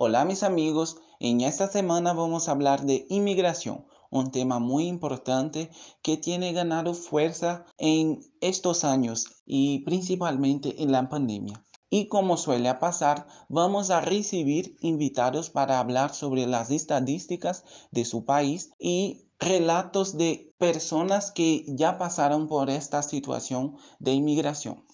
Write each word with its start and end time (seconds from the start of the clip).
Hola 0.00 0.24
mis 0.24 0.44
amigos, 0.44 0.98
en 1.18 1.40
esta 1.40 1.66
semana 1.66 2.12
vamos 2.12 2.46
a 2.46 2.52
hablar 2.52 2.86
de 2.86 3.04
inmigración, 3.08 3.84
un 4.12 4.30
tema 4.30 4.60
muy 4.60 4.86
importante 4.86 5.72
que 6.02 6.16
tiene 6.16 6.52
ganado 6.52 6.94
fuerza 6.94 7.66
en 7.78 8.20
estos 8.40 8.84
años 8.84 9.42
y 9.44 9.80
principalmente 9.80 10.84
en 10.84 10.92
la 10.92 11.08
pandemia. 11.08 11.64
Y 11.90 12.06
como 12.06 12.36
suele 12.36 12.72
pasar, 12.74 13.26
vamos 13.48 13.90
a 13.90 14.00
recibir 14.00 14.76
invitados 14.82 15.50
para 15.50 15.80
hablar 15.80 16.14
sobre 16.14 16.46
las 16.46 16.70
estadísticas 16.70 17.64
de 17.90 18.04
su 18.04 18.24
país 18.24 18.70
y 18.78 19.26
relatos 19.40 20.16
de 20.16 20.54
personas 20.58 21.32
que 21.32 21.64
ya 21.66 21.98
pasaron 21.98 22.46
por 22.46 22.70
esta 22.70 23.02
situación 23.02 23.74
de 23.98 24.12
inmigración. 24.12 24.84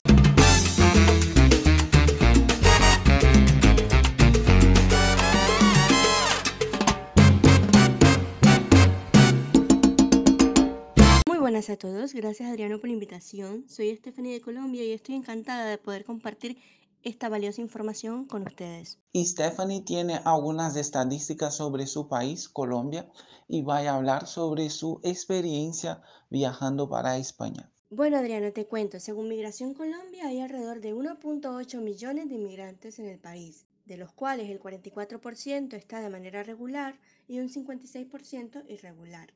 Buenas 11.65 11.71
a 11.71 11.89
todos, 11.89 12.13
gracias 12.13 12.51
Adriano 12.51 12.79
por 12.79 12.89
la 12.89 12.93
invitación. 12.93 13.65
Soy 13.69 13.97
Stephanie 13.97 14.35
de 14.35 14.43
Colombia 14.43 14.85
y 14.85 14.93
estoy 14.93 15.15
encantada 15.15 15.65
de 15.65 15.79
poder 15.79 16.05
compartir 16.05 16.59
esta 17.03 17.31
valiosa 17.31 17.63
información 17.63 18.27
con 18.27 18.43
ustedes. 18.43 18.99
Y 19.13 19.25
Stephanie 19.25 19.81
tiene 19.81 20.21
algunas 20.27 20.77
estadísticas 20.77 21.57
sobre 21.57 21.87
su 21.87 22.07
país, 22.07 22.51
Colombia, 22.51 23.09
y 23.49 23.63
va 23.63 23.79
a 23.79 23.95
hablar 23.95 24.27
sobre 24.27 24.69
su 24.69 25.01
experiencia 25.05 26.03
viajando 26.29 26.87
para 26.91 27.17
España. 27.17 27.71
Bueno, 27.89 28.19
Adriano, 28.19 28.53
te 28.53 28.67
cuento, 28.67 29.01
según 29.01 29.29
Migración 29.29 29.73
Colombia 29.73 30.27
hay 30.27 30.41
alrededor 30.41 30.83
de 30.83 30.95
1.8 30.95 31.81
millones 31.81 32.29
de 32.29 32.35
inmigrantes 32.35 32.99
en 32.99 33.07
el 33.07 33.19
país, 33.19 33.65
de 33.87 33.97
los 33.97 34.13
cuales 34.13 34.51
el 34.51 34.61
44% 34.61 35.73
está 35.73 36.03
de 36.03 36.11
manera 36.11 36.43
regular 36.43 36.99
y 37.27 37.39
un 37.39 37.49
56% 37.49 38.65
irregular. 38.69 39.33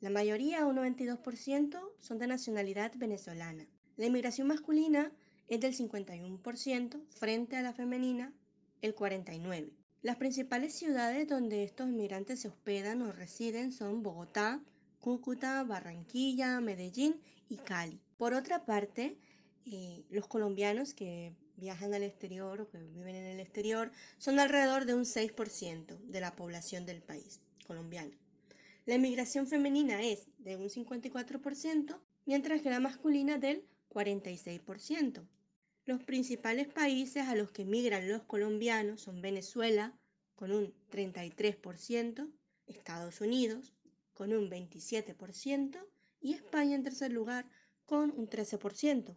La 0.00 0.08
mayoría, 0.08 0.64
un 0.64 0.76
92%, 0.76 1.78
son 2.00 2.18
de 2.18 2.26
nacionalidad 2.26 2.92
venezolana. 2.96 3.66
La 3.98 4.06
inmigración 4.06 4.46
masculina 4.46 5.12
es 5.46 5.60
del 5.60 5.76
51% 5.76 7.02
frente 7.10 7.56
a 7.56 7.62
la 7.62 7.74
femenina, 7.74 8.32
el 8.80 8.94
49%. 8.94 9.70
Las 10.00 10.16
principales 10.16 10.72
ciudades 10.72 11.28
donde 11.28 11.64
estos 11.64 11.86
inmigrantes 11.86 12.40
se 12.40 12.48
hospedan 12.48 13.02
o 13.02 13.12
residen 13.12 13.72
son 13.72 14.02
Bogotá, 14.02 14.62
Cúcuta, 15.00 15.62
Barranquilla, 15.64 16.58
Medellín 16.60 17.20
y 17.50 17.56
Cali. 17.56 18.00
Por 18.16 18.32
otra 18.32 18.64
parte, 18.64 19.18
eh, 19.66 20.04
los 20.08 20.26
colombianos 20.26 20.94
que 20.94 21.34
viajan 21.56 21.92
al 21.92 22.04
exterior 22.04 22.62
o 22.62 22.70
que 22.70 22.78
viven 22.78 23.16
en 23.16 23.26
el 23.26 23.40
exterior 23.40 23.92
son 24.16 24.38
alrededor 24.38 24.86
de 24.86 24.94
un 24.94 25.04
6% 25.04 25.98
de 25.98 26.20
la 26.22 26.34
población 26.34 26.86
del 26.86 27.02
país 27.02 27.40
colombiano. 27.66 28.19
La 28.90 28.96
inmigración 28.96 29.46
femenina 29.46 30.02
es 30.02 30.26
de 30.38 30.56
un 30.56 30.68
54%, 30.68 31.96
mientras 32.26 32.60
que 32.60 32.70
la 32.70 32.80
masculina 32.80 33.38
del 33.38 33.64
46%. 33.88 35.28
Los 35.84 36.02
principales 36.02 36.66
países 36.66 37.28
a 37.28 37.36
los 37.36 37.52
que 37.52 37.64
migran 37.64 38.08
los 38.08 38.22
colombianos 38.22 39.02
son 39.02 39.22
Venezuela, 39.22 39.96
con 40.34 40.50
un 40.50 40.74
33%, 40.90 42.32
Estados 42.66 43.20
Unidos, 43.20 43.76
con 44.12 44.32
un 44.32 44.50
27%, 44.50 45.78
y 46.20 46.32
España 46.32 46.74
en 46.74 46.82
tercer 46.82 47.12
lugar, 47.12 47.48
con 47.86 48.10
un 48.10 48.28
13%. 48.28 49.16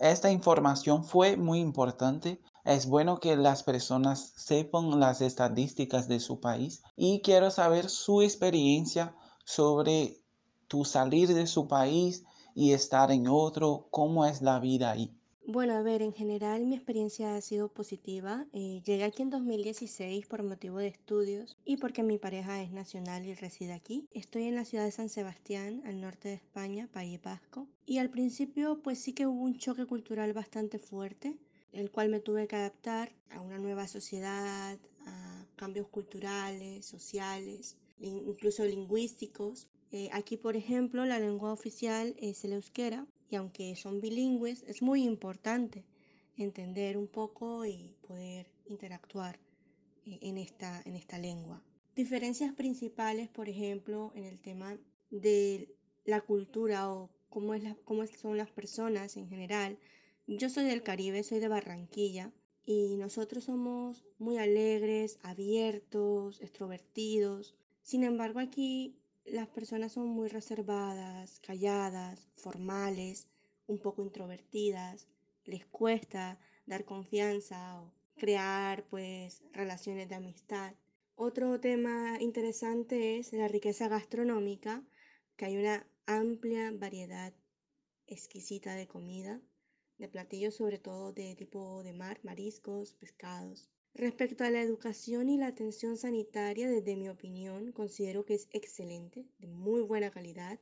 Esta 0.00 0.32
información 0.32 1.04
fue 1.04 1.36
muy 1.36 1.60
importante 1.60 2.40
es 2.64 2.86
bueno 2.86 3.20
que 3.20 3.36
las 3.36 3.62
personas 3.62 4.32
sepan 4.36 5.00
las 5.00 5.20
estadísticas 5.20 6.08
de 6.08 6.20
su 6.20 6.40
país 6.40 6.82
y 6.96 7.20
quiero 7.22 7.50
saber 7.50 7.88
su 7.88 8.22
experiencia 8.22 9.14
sobre 9.44 10.20
tu 10.68 10.84
salir 10.84 11.28
de 11.28 11.46
su 11.46 11.66
país 11.66 12.24
y 12.54 12.72
estar 12.72 13.10
en 13.10 13.26
otro, 13.28 13.88
cómo 13.90 14.26
es 14.26 14.42
la 14.42 14.58
vida 14.60 14.90
ahí. 14.90 15.12
Bueno, 15.46 15.74
a 15.74 15.82
ver, 15.82 16.02
en 16.02 16.12
general 16.12 16.64
mi 16.66 16.76
experiencia 16.76 17.34
ha 17.34 17.40
sido 17.40 17.68
positiva. 17.68 18.46
Eh, 18.52 18.82
llegué 18.84 19.02
aquí 19.02 19.22
en 19.22 19.30
2016 19.30 20.26
por 20.26 20.44
motivo 20.44 20.78
de 20.78 20.86
estudios 20.86 21.56
y 21.64 21.78
porque 21.78 22.04
mi 22.04 22.18
pareja 22.18 22.62
es 22.62 22.70
nacional 22.70 23.26
y 23.26 23.34
reside 23.34 23.72
aquí. 23.72 24.06
Estoy 24.12 24.44
en 24.44 24.54
la 24.54 24.64
ciudad 24.64 24.84
de 24.84 24.92
San 24.92 25.08
Sebastián, 25.08 25.82
al 25.86 26.00
norte 26.00 26.28
de 26.28 26.34
España, 26.34 26.88
País 26.92 27.20
Vasco. 27.20 27.66
Y 27.84 27.98
al 27.98 28.10
principio 28.10 28.80
pues 28.82 29.00
sí 29.00 29.12
que 29.12 29.26
hubo 29.26 29.42
un 29.42 29.56
choque 29.56 29.86
cultural 29.86 30.32
bastante 30.34 30.78
fuerte 30.78 31.36
el 31.72 31.90
cual 31.90 32.08
me 32.08 32.20
tuve 32.20 32.46
que 32.46 32.56
adaptar 32.56 33.12
a 33.30 33.40
una 33.40 33.58
nueva 33.58 33.86
sociedad, 33.86 34.78
a 35.06 35.46
cambios 35.56 35.88
culturales, 35.88 36.86
sociales, 36.86 37.76
incluso 38.00 38.64
lingüísticos. 38.64 39.68
Eh, 39.92 40.08
aquí, 40.12 40.36
por 40.36 40.56
ejemplo, 40.56 41.04
la 41.04 41.18
lengua 41.18 41.52
oficial 41.52 42.14
es 42.18 42.44
el 42.44 42.52
euskera 42.52 43.06
y 43.28 43.36
aunque 43.36 43.76
son 43.76 44.00
bilingües, 44.00 44.64
es 44.66 44.82
muy 44.82 45.04
importante 45.04 45.84
entender 46.36 46.96
un 46.96 47.06
poco 47.06 47.64
y 47.66 47.94
poder 48.06 48.50
interactuar 48.66 49.38
eh, 50.06 50.18
en, 50.22 50.38
esta, 50.38 50.82
en 50.84 50.96
esta 50.96 51.18
lengua. 51.18 51.62
Diferencias 51.94 52.54
principales, 52.54 53.28
por 53.28 53.48
ejemplo, 53.48 54.12
en 54.14 54.24
el 54.24 54.38
tema 54.38 54.78
de 55.10 55.74
la 56.04 56.20
cultura 56.20 56.90
o 56.90 57.10
cómo, 57.28 57.54
es 57.54 57.62
cómo 57.84 58.06
son 58.06 58.36
las 58.36 58.50
personas 58.50 59.16
en 59.16 59.28
general, 59.28 59.78
yo 60.36 60.48
soy 60.48 60.64
del 60.64 60.84
Caribe, 60.84 61.24
soy 61.24 61.40
de 61.40 61.48
Barranquilla 61.48 62.32
y 62.64 62.96
nosotros 62.96 63.44
somos 63.44 64.04
muy 64.18 64.38
alegres, 64.38 65.18
abiertos, 65.22 66.40
extrovertidos. 66.40 67.56
Sin 67.82 68.04
embargo, 68.04 68.38
aquí 68.38 68.96
las 69.24 69.48
personas 69.48 69.92
son 69.92 70.06
muy 70.06 70.28
reservadas, 70.28 71.40
calladas, 71.40 72.28
formales, 72.36 73.26
un 73.66 73.80
poco 73.80 74.02
introvertidas. 74.02 75.08
Les 75.44 75.66
cuesta 75.66 76.38
dar 76.64 76.84
confianza 76.84 77.80
o 77.82 77.92
crear 78.16 78.84
pues 78.88 79.42
relaciones 79.52 80.08
de 80.08 80.14
amistad. 80.14 80.74
Otro 81.16 81.58
tema 81.58 82.18
interesante 82.20 83.18
es 83.18 83.32
la 83.32 83.48
riqueza 83.48 83.88
gastronómica, 83.88 84.84
que 85.36 85.46
hay 85.46 85.56
una 85.56 85.84
amplia 86.06 86.70
variedad 86.70 87.34
exquisita 88.06 88.76
de 88.76 88.86
comida 88.86 89.40
de 90.00 90.08
platillos 90.08 90.54
sobre 90.54 90.78
todo 90.78 91.12
de 91.12 91.36
tipo 91.36 91.82
de 91.82 91.92
mar, 91.92 92.18
mariscos, 92.22 92.94
pescados. 92.94 93.68
Respecto 93.92 94.44
a 94.44 94.50
la 94.50 94.62
educación 94.62 95.28
y 95.28 95.36
la 95.36 95.48
atención 95.48 95.98
sanitaria, 95.98 96.70
desde 96.70 96.96
mi 96.96 97.10
opinión, 97.10 97.70
considero 97.72 98.24
que 98.24 98.34
es 98.34 98.48
excelente, 98.52 99.26
de 99.38 99.48
muy 99.48 99.82
buena 99.82 100.10
calidad. 100.10 100.58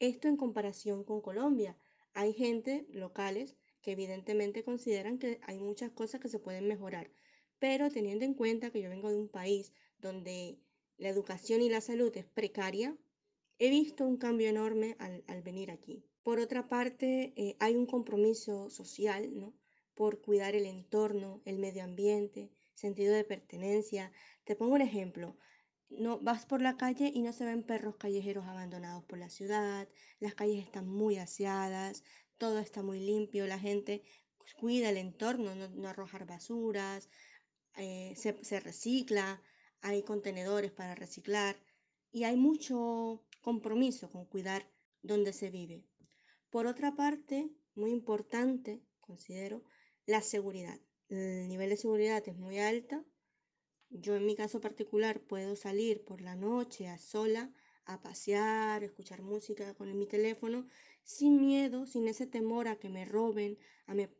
Esto 0.00 0.26
en 0.26 0.36
comparación 0.36 1.04
con 1.04 1.20
Colombia. 1.20 1.76
Hay 2.14 2.32
gente 2.32 2.86
locales 2.90 3.56
que 3.80 3.92
evidentemente 3.92 4.64
consideran 4.64 5.18
que 5.18 5.40
hay 5.44 5.58
muchas 5.58 5.92
cosas 5.92 6.20
que 6.20 6.28
se 6.28 6.40
pueden 6.40 6.66
mejorar, 6.66 7.12
pero 7.60 7.90
teniendo 7.90 8.24
en 8.24 8.34
cuenta 8.34 8.70
que 8.70 8.82
yo 8.82 8.90
vengo 8.90 9.10
de 9.10 9.18
un 9.18 9.28
país 9.28 9.72
donde 9.98 10.58
la 10.96 11.10
educación 11.10 11.62
y 11.62 11.70
la 11.70 11.80
salud 11.80 12.14
es 12.16 12.26
precaria, 12.26 12.96
he 13.60 13.68
visto 13.68 14.06
un 14.06 14.16
cambio 14.16 14.48
enorme 14.48 14.96
al, 14.98 15.42
venir 15.42 15.70
aquí. 15.70 16.02
Por 16.22 16.40
otra 16.40 16.66
parte, 16.66 17.34
eh, 17.36 17.56
hay 17.60 17.76
un 17.76 17.84
compromiso 17.84 18.70
social, 18.70 19.38
¿no? 19.38 19.54
Por 19.94 20.22
cuidar 20.22 20.54
el 20.54 20.64
entorno, 20.64 21.42
el 21.44 21.58
medio 21.58 21.84
ambiente, 21.84 22.50
sentido 22.72 23.14
de 23.14 23.22
pertenencia. 23.22 24.12
Te 24.44 24.56
pongo 24.56 24.74
un 24.74 24.80
ejemplo. 24.80 25.36
No, 25.90 26.18
vas 26.20 26.46
por 26.46 26.62
la 26.62 26.78
calle 26.78 27.12
y 27.14 27.20
no 27.20 27.34
se 27.34 27.44
ven 27.44 27.62
perros 27.62 27.96
callejeros 27.96 28.46
abandonados 28.46 29.04
por 29.04 29.18
la 29.18 29.28
ciudad, 29.28 29.88
las 30.20 30.34
calles 30.34 30.64
están 30.64 30.88
muy 30.88 31.18
aseadas, 31.18 32.02
todo 32.38 32.60
está 32.60 32.82
muy 32.82 33.00
limpio, 33.00 33.46
la 33.46 33.58
gente 33.58 34.02
cuida 34.58 34.88
el 34.88 34.96
entorno, 34.96 35.54
no, 35.54 35.88
arrojar 35.88 36.26
basuras, 36.26 37.10
eh, 37.76 38.14
se 38.16 38.60
recicla, 38.60 39.42
hay 39.82 40.02
contenedores 40.02 40.70
para 40.70 40.94
reciclar 40.94 41.56
y 42.12 42.24
hay 42.24 42.36
mucho 42.36 43.24
compromiso 43.40 44.10
con 44.10 44.26
cuidar 44.26 44.70
donde 45.02 45.32
se 45.32 45.50
vive. 45.50 45.84
Por 46.50 46.66
otra 46.66 46.94
parte, 46.94 47.50
muy 47.74 47.90
importante, 47.90 48.82
considero, 49.00 49.62
la 50.06 50.20
seguridad. 50.22 50.78
El 51.08 51.48
nivel 51.48 51.70
de 51.70 51.76
seguridad 51.76 52.22
es 52.26 52.36
muy 52.36 52.58
alta. 52.58 53.04
Yo 53.88 54.16
en 54.16 54.26
mi 54.26 54.36
caso 54.36 54.60
particular 54.60 55.20
puedo 55.20 55.56
salir 55.56 56.04
por 56.04 56.20
la 56.20 56.36
noche 56.36 56.88
a 56.88 56.98
sola 56.98 57.52
a 57.86 58.00
pasear, 58.00 58.84
escuchar 58.84 59.22
música 59.22 59.74
con 59.74 59.96
mi 59.98 60.06
teléfono, 60.06 60.66
sin 61.02 61.40
miedo, 61.40 61.86
sin 61.86 62.06
ese 62.06 62.26
temor 62.26 62.68
a 62.68 62.76
que 62.76 62.88
me 62.88 63.04
roben 63.04 63.58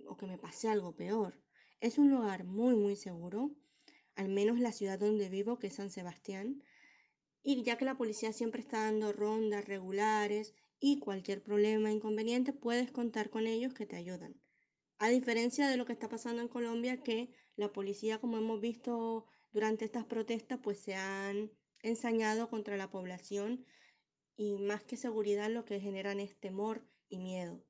o 0.06 0.16
que 0.16 0.26
me 0.26 0.38
pase 0.38 0.68
algo 0.68 0.96
peor. 0.96 1.40
Es 1.80 1.98
un 1.98 2.10
lugar 2.10 2.44
muy, 2.44 2.74
muy 2.74 2.96
seguro, 2.96 3.52
al 4.16 4.28
menos 4.28 4.58
la 4.58 4.72
ciudad 4.72 4.98
donde 4.98 5.28
vivo, 5.28 5.58
que 5.58 5.68
es 5.68 5.74
San 5.74 5.90
Sebastián, 5.90 6.62
y 7.42 7.62
ya 7.62 7.76
que 7.78 7.84
la 7.84 7.96
policía 7.96 8.32
siempre 8.32 8.60
está 8.60 8.84
dando 8.84 9.12
rondas 9.12 9.64
regulares 9.64 10.54
y 10.78 10.98
cualquier 10.98 11.42
problema, 11.42 11.90
inconveniente, 11.90 12.52
puedes 12.52 12.90
contar 12.90 13.30
con 13.30 13.46
ellos 13.46 13.74
que 13.74 13.86
te 13.86 13.96
ayudan. 13.96 14.40
A 14.98 15.08
diferencia 15.08 15.68
de 15.68 15.76
lo 15.76 15.86
que 15.86 15.92
está 15.92 16.08
pasando 16.08 16.42
en 16.42 16.48
Colombia, 16.48 17.02
que 17.02 17.30
la 17.56 17.72
policía, 17.72 18.18
como 18.18 18.38
hemos 18.38 18.60
visto 18.60 19.26
durante 19.52 19.84
estas 19.84 20.04
protestas, 20.04 20.60
pues 20.62 20.78
se 20.78 20.94
han 20.94 21.50
ensañado 21.82 22.48
contra 22.48 22.76
la 22.76 22.90
población 22.90 23.64
y 24.36 24.58
más 24.58 24.84
que 24.84 24.96
seguridad 24.96 25.50
lo 25.50 25.64
que 25.64 25.80
generan 25.80 26.20
es 26.20 26.38
temor 26.38 26.86
y 27.08 27.18
miedo. 27.18 27.64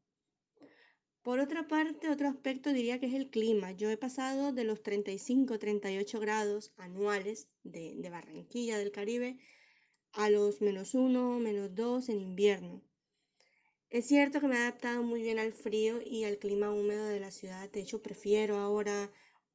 Por 1.23 1.39
otra 1.39 1.69
parte, 1.69 2.09
otro 2.09 2.29
aspecto 2.29 2.73
diría 2.73 2.99
que 2.99 3.07
es 3.07 3.15
el 3.15 3.29
clima. 3.29 3.73
Yo 3.73 3.91
he 3.91 3.97
pasado 3.97 4.53
de 4.53 4.65
los 4.65 4.83
35, 4.83 5.59
38 5.59 6.19
grados 6.19 6.73
anuales 6.79 7.49
de, 7.63 7.95
de 7.97 8.11
Barranquilla, 8.11 8.79
del 8.79 8.91
Caribe, 8.91 9.39
a 10.13 10.31
los 10.31 10.61
menos 10.61 10.95
uno, 10.95 11.39
menos 11.39 11.75
dos 11.75 12.09
en 12.09 12.21
invierno. 12.21 12.83
Es 13.91 14.07
cierto 14.07 14.41
que 14.41 14.47
me 14.47 14.55
he 14.55 14.59
adaptado 14.59 15.03
muy 15.03 15.21
bien 15.23 15.39
al 15.39 15.53
frío 15.53 16.01
y 16.05 16.25
al 16.25 16.39
clima 16.39 16.73
húmedo 16.73 17.07
de 17.07 17.19
la 17.19 17.31
ciudad. 17.31 17.69
De 17.71 17.81
hecho, 17.81 18.03
prefiero 18.03 18.59
ahora 18.59 19.11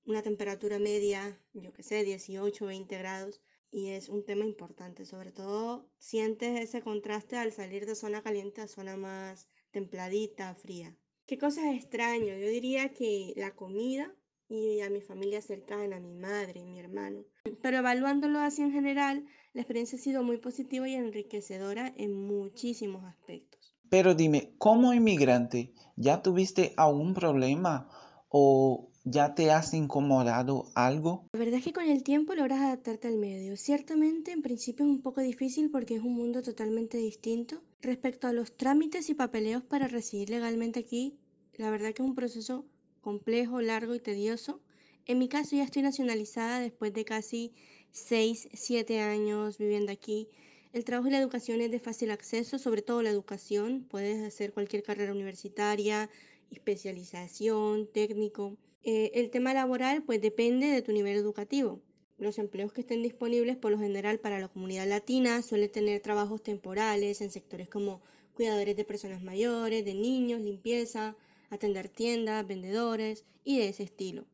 una 0.06 0.22
temperatura 0.22 0.78
media, 0.78 1.40
yo 1.54 1.72
que 1.72 1.84
sé, 1.84 2.04
18, 2.04 2.66
20 2.66 2.98
grados. 2.98 3.42
Y 3.72 3.90
es 3.90 4.10
un 4.10 4.26
tema 4.26 4.46
importante. 4.46 5.06
Sobre 5.06 5.32
todo, 5.32 5.90
sientes 5.98 6.60
ese 6.60 6.82
contraste 6.82 7.38
al 7.38 7.52
salir 7.52 7.86
de 7.86 7.96
zona 7.96 8.22
caliente 8.22 8.62
a 8.62 8.68
zona 8.68 8.98
más 8.98 9.48
templadita, 9.72 10.54
fría. 10.56 10.98
¿Qué 11.26 11.38
cosas 11.38 11.74
extraño? 11.74 12.38
Yo 12.38 12.48
diría 12.50 12.94
que 12.94 13.34
la 13.36 13.56
comida 13.56 14.14
y 14.48 14.82
a 14.82 14.90
mi 14.90 15.02
familia 15.02 15.42
cercana, 15.42 16.00
mi 16.00 16.14
madre, 16.14 16.64
mi 16.64 16.80
hermano. 16.80 17.24
Pero 17.62 17.78
evaluándolo 17.78 18.40
así 18.40 18.62
en 18.62 18.72
general, 18.72 19.26
la 19.54 19.62
experiencia 19.62 19.98
ha 19.98 20.02
sido 20.02 20.24
muy 20.24 20.38
positiva 20.38 20.88
y 20.88 20.96
enriquecedora 20.96 21.94
en 21.98 22.14
muchísimos 22.14 23.04
aspectos. 23.06 23.76
Pero 23.90 24.16
dime, 24.16 24.54
como 24.58 24.94
inmigrante, 24.94 25.74
¿ya 25.96 26.22
tuviste 26.22 26.74
algún 26.78 27.14
problema 27.14 27.90
o 28.30 28.92
ya 29.04 29.36
te 29.36 29.52
has 29.52 29.74
incomodado 29.74 30.66
algo? 30.76 31.28
La 31.34 31.40
verdad 31.40 31.60
es 31.60 31.64
que 31.64 31.74
con 31.74 31.86
el 31.86 32.04
tiempo 32.04 32.34
logras 32.34 32.60
adaptarte 32.60 33.08
al 33.08 33.18
medio. 33.18 33.56
Ciertamente, 33.56 34.32
en 34.32 34.42
principio 34.42 34.86
es 34.86 34.92
un 34.92 35.02
poco 35.02 35.22
difícil 35.22 35.70
porque 35.70 35.96
es 35.96 36.02
un 36.02 36.16
mundo 36.16 36.42
totalmente 36.42 36.98
distinto. 36.98 37.62
Respecto 37.82 38.28
a 38.28 38.34
los 38.34 38.58
trámites 38.58 39.10
y 39.10 39.14
papeleos 39.14 39.64
para 39.64 39.88
residir 39.88 40.32
legalmente 40.32 40.80
aquí, 40.80 41.20
la 41.54 41.70
verdad 41.70 41.94
que 41.94 42.02
es 42.02 42.10
un 42.10 42.16
proceso 42.16 42.66
complejo, 43.06 43.62
largo 43.62 43.94
y 43.94 44.00
tedioso. 44.00 44.60
En 45.06 45.20
mi 45.20 45.30
caso 45.30 45.56
ya 45.56 45.64
estoy 45.64 45.84
nacionalizada 45.84 46.60
después 46.60 46.92
de 46.92 47.06
casi 47.06 47.54
6, 47.92 48.50
7 48.52 49.00
años 49.00 49.60
viviendo 49.60 49.92
aquí. 49.92 50.28
El 50.74 50.86
trabajo 50.86 51.08
y 51.08 51.12
la 51.12 51.20
educación 51.20 51.62
es 51.62 51.70
de 51.70 51.80
fácil 51.80 52.10
acceso, 52.10 52.58
sobre 52.58 52.82
todo 52.82 53.04
la 53.04 53.12
educación. 53.12 53.86
Puedes 53.88 54.24
hacer 54.24 54.54
cualquier 54.54 54.82
carrera 54.82 55.12
universitaria, 55.14 56.10
especialización, 56.50 57.88
técnico. 57.94 58.58
Eh, 58.82 59.12
el 59.14 59.30
tema 59.30 59.54
laboral 59.54 60.02
pues 60.02 60.20
depende 60.20 60.66
de 60.66 60.82
tu 60.82 60.92
nivel 60.92 61.16
educativo. 61.16 61.84
Los 62.18 62.40
empleos 62.40 62.74
que 62.74 62.82
estén 62.82 63.04
disponibles 63.04 63.56
por 63.56 63.70
lo 63.70 63.78
general 63.78 64.20
para 64.20 64.40
la 64.40 64.48
comunidad 64.48 64.88
latina 64.88 65.44
suelen 65.44 65.72
tener 65.72 66.02
trabajos 66.02 66.42
temporales 66.42 67.22
en 67.22 67.30
sectores 67.30 67.70
como 67.70 68.02
cuidadores 68.34 68.76
de 68.76 68.84
personas 68.84 69.22
mayores, 69.22 69.86
de 69.86 69.94
niños, 69.94 70.42
limpieza, 70.42 71.16
atender 71.50 71.90
tiendas, 71.90 72.46
vendedores 72.48 73.26
y 73.44 73.60
de 73.60 73.70
ese 73.70 73.84
estilo. 73.84 74.26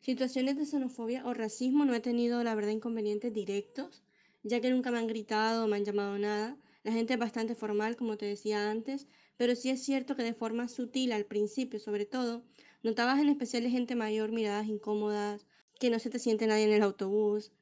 Situaciones 0.00 0.56
de 0.56 0.66
xenofobia 0.66 1.26
o 1.26 1.34
racismo 1.34 1.84
no 1.84 1.94
he 1.94 2.00
tenido 2.00 2.44
la 2.44 2.54
verdad 2.54 2.70
inconvenientes 2.70 3.32
directos, 3.32 4.04
ya 4.42 4.60
que 4.60 4.70
nunca 4.70 4.90
me 4.90 4.98
han 4.98 5.08
gritado 5.08 5.64
o 5.64 5.68
me 5.68 5.76
han 5.76 5.84
llamado 5.84 6.18
nada. 6.18 6.56
La 6.84 6.92
gente 6.92 7.14
es 7.14 7.18
bastante 7.18 7.56
formal, 7.56 7.96
como 7.96 8.16
te 8.16 8.26
decía 8.26 8.70
antes, 8.70 9.08
pero 9.36 9.56
sí 9.56 9.70
es 9.70 9.82
cierto 9.82 10.14
que 10.14 10.22
de 10.22 10.34
forma 10.34 10.68
sutil 10.68 11.12
al 11.12 11.24
principio, 11.24 11.80
sobre 11.80 12.06
todo, 12.06 12.44
notabas 12.82 13.18
en 13.18 13.28
especial 13.28 13.64
de 13.64 13.70
gente 13.70 13.96
mayor 13.96 14.30
miradas 14.30 14.68
incómodas, 14.68 15.46
que 15.80 15.90
no 15.90 15.98
se 15.98 16.10
te 16.10 16.18
siente 16.18 16.46
nadie 16.46 16.64
en 16.64 16.72
el 16.72 16.82
autobús, 16.82 17.52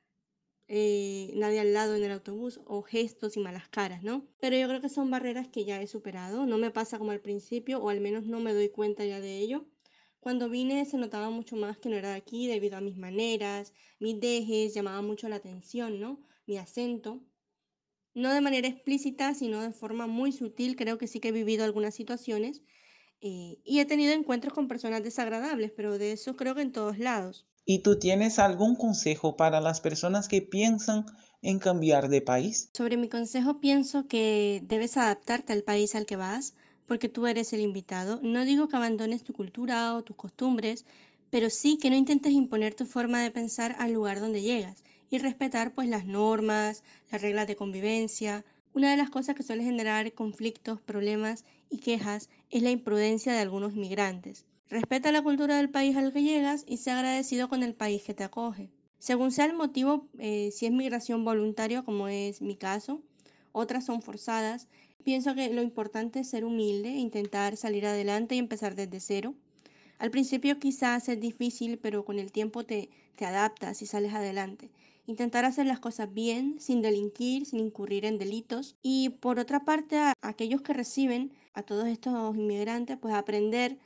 eh, 0.68 1.32
nadie 1.34 1.60
al 1.60 1.72
lado 1.74 1.94
en 1.96 2.04
el 2.04 2.12
autobús 2.12 2.60
o 2.66 2.82
gestos 2.82 3.36
y 3.36 3.40
malas 3.40 3.68
caras, 3.68 4.02
¿no? 4.02 4.26
Pero 4.40 4.56
yo 4.56 4.68
creo 4.68 4.80
que 4.80 4.88
son 4.88 5.10
barreras 5.10 5.48
que 5.48 5.64
ya 5.64 5.80
he 5.82 5.86
superado, 5.86 6.46
no 6.46 6.58
me 6.58 6.70
pasa 6.70 6.98
como 6.98 7.10
al 7.12 7.20
principio 7.20 7.80
o 7.80 7.90
al 7.90 8.00
menos 8.00 8.24
no 8.26 8.40
me 8.40 8.54
doy 8.54 8.68
cuenta 8.70 9.04
ya 9.04 9.20
de 9.20 9.38
ello. 9.38 9.66
Cuando 10.20 10.48
vine 10.48 10.86
se 10.86 10.96
notaba 10.98 11.30
mucho 11.30 11.56
más 11.56 11.78
que 11.78 11.88
no 11.90 11.96
era 11.96 12.10
de 12.10 12.16
aquí 12.16 12.46
debido 12.46 12.76
a 12.78 12.80
mis 12.80 12.96
maneras, 12.96 13.72
mis 14.00 14.18
dejes, 14.20 14.74
llamaba 14.74 15.02
mucho 15.02 15.28
la 15.28 15.36
atención, 15.36 16.00
¿no? 16.00 16.22
Mi 16.46 16.56
acento. 16.56 17.20
No 18.14 18.32
de 18.32 18.40
manera 18.40 18.68
explícita, 18.68 19.34
sino 19.34 19.60
de 19.60 19.72
forma 19.72 20.06
muy 20.06 20.32
sutil, 20.32 20.76
creo 20.76 20.98
que 20.98 21.06
sí 21.08 21.20
que 21.20 21.28
he 21.28 21.32
vivido 21.32 21.64
algunas 21.64 21.94
situaciones 21.94 22.62
eh, 23.20 23.58
y 23.64 23.80
he 23.80 23.86
tenido 23.86 24.12
encuentros 24.12 24.54
con 24.54 24.68
personas 24.68 25.02
desagradables, 25.02 25.72
pero 25.72 25.98
de 25.98 26.12
eso 26.12 26.36
creo 26.36 26.54
que 26.54 26.62
en 26.62 26.72
todos 26.72 26.98
lados. 26.98 27.46
¿Y 27.66 27.80
tú 27.80 27.98
tienes 27.98 28.38
algún 28.38 28.76
consejo 28.76 29.36
para 29.36 29.60
las 29.60 29.80
personas 29.80 30.28
que 30.28 30.40
piensan 30.42 31.04
en 31.42 31.58
cambiar 31.58 32.08
de 32.08 32.22
país? 32.22 32.70
Sobre 32.74 32.98
mi 32.98 33.08
consejo 33.08 33.58
pienso 33.58 34.06
que 34.06 34.60
debes 34.64 34.98
adaptarte 34.98 35.54
al 35.54 35.62
país 35.62 35.94
al 35.94 36.04
que 36.04 36.16
vas, 36.16 36.54
porque 36.86 37.08
tú 37.08 37.26
eres 37.26 37.54
el 37.54 37.60
invitado. 37.60 38.20
No 38.22 38.44
digo 38.44 38.68
que 38.68 38.76
abandones 38.76 39.24
tu 39.24 39.32
cultura 39.32 39.94
o 39.94 40.04
tus 40.04 40.16
costumbres, 40.16 40.84
pero 41.30 41.48
sí 41.48 41.78
que 41.78 41.88
no 41.88 41.96
intentes 41.96 42.32
imponer 42.32 42.74
tu 42.74 42.84
forma 42.84 43.22
de 43.22 43.30
pensar 43.30 43.76
al 43.78 43.92
lugar 43.92 44.20
donde 44.20 44.42
llegas 44.42 44.84
y 45.08 45.18
respetar 45.18 45.72
pues 45.74 45.88
las 45.88 46.04
normas, 46.04 46.82
las 47.10 47.22
reglas 47.22 47.46
de 47.46 47.56
convivencia. 47.56 48.44
Una 48.74 48.90
de 48.90 48.98
las 48.98 49.08
cosas 49.08 49.34
que 49.36 49.42
suele 49.42 49.64
generar 49.64 50.12
conflictos, 50.12 50.80
problemas 50.82 51.44
y 51.70 51.78
quejas 51.78 52.28
es 52.50 52.62
la 52.62 52.70
imprudencia 52.70 53.32
de 53.32 53.40
algunos 53.40 53.74
migrantes. 53.74 54.44
Respeta 54.70 55.12
la 55.12 55.22
cultura 55.22 55.56
del 55.58 55.70
país 55.70 55.94
al 55.96 56.12
que 56.12 56.22
llegas 56.22 56.64
y 56.66 56.78
sea 56.78 56.98
agradecido 56.98 57.48
con 57.48 57.62
el 57.62 57.74
país 57.74 58.02
que 58.02 58.14
te 58.14 58.24
acoge. 58.24 58.70
Según 58.98 59.30
sea 59.30 59.44
el 59.44 59.54
motivo, 59.54 60.08
eh, 60.18 60.50
si 60.52 60.64
es 60.64 60.72
migración 60.72 61.24
voluntaria, 61.24 61.82
como 61.82 62.08
es 62.08 62.40
mi 62.40 62.56
caso, 62.56 63.02
otras 63.52 63.84
son 63.84 64.00
forzadas, 64.00 64.66
pienso 65.04 65.34
que 65.34 65.52
lo 65.52 65.60
importante 65.60 66.20
es 66.20 66.30
ser 66.30 66.46
humilde, 66.46 66.88
intentar 66.88 67.58
salir 67.58 67.84
adelante 67.84 68.34
y 68.34 68.38
empezar 68.38 68.74
desde 68.74 69.00
cero. 69.00 69.34
Al 69.98 70.10
principio 70.10 70.58
quizás 70.58 71.10
es 71.10 71.20
difícil, 71.20 71.78
pero 71.78 72.06
con 72.06 72.18
el 72.18 72.32
tiempo 72.32 72.64
te, 72.64 72.88
te 73.16 73.26
adaptas 73.26 73.82
y 73.82 73.86
sales 73.86 74.14
adelante. 74.14 74.70
Intentar 75.06 75.44
hacer 75.44 75.66
las 75.66 75.78
cosas 75.78 76.12
bien, 76.14 76.58
sin 76.58 76.80
delinquir, 76.80 77.44
sin 77.44 77.60
incurrir 77.60 78.06
en 78.06 78.18
delitos. 78.18 78.76
Y 78.82 79.10
por 79.10 79.38
otra 79.38 79.66
parte, 79.66 79.98
a 79.98 80.14
aquellos 80.22 80.62
que 80.62 80.72
reciben 80.72 81.32
a 81.52 81.62
todos 81.62 81.86
estos 81.86 82.34
inmigrantes, 82.34 82.96
pues 82.96 83.14
aprender 83.14 83.78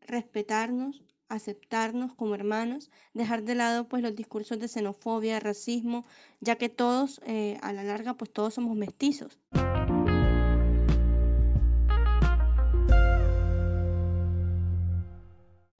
respetarnos, 0.00 1.02
aceptarnos 1.28 2.14
como 2.14 2.34
hermanos, 2.34 2.90
dejar 3.14 3.42
de 3.42 3.54
lado 3.54 3.88
pues 3.88 4.02
los 4.02 4.14
discursos 4.14 4.58
de 4.58 4.68
xenofobia, 4.68 5.40
racismo, 5.40 6.04
ya 6.40 6.56
que 6.56 6.68
todos 6.68 7.20
eh, 7.24 7.58
a 7.62 7.72
la 7.72 7.84
larga 7.84 8.14
pues 8.14 8.32
todos 8.32 8.54
somos 8.54 8.76
mestizos. 8.76 9.38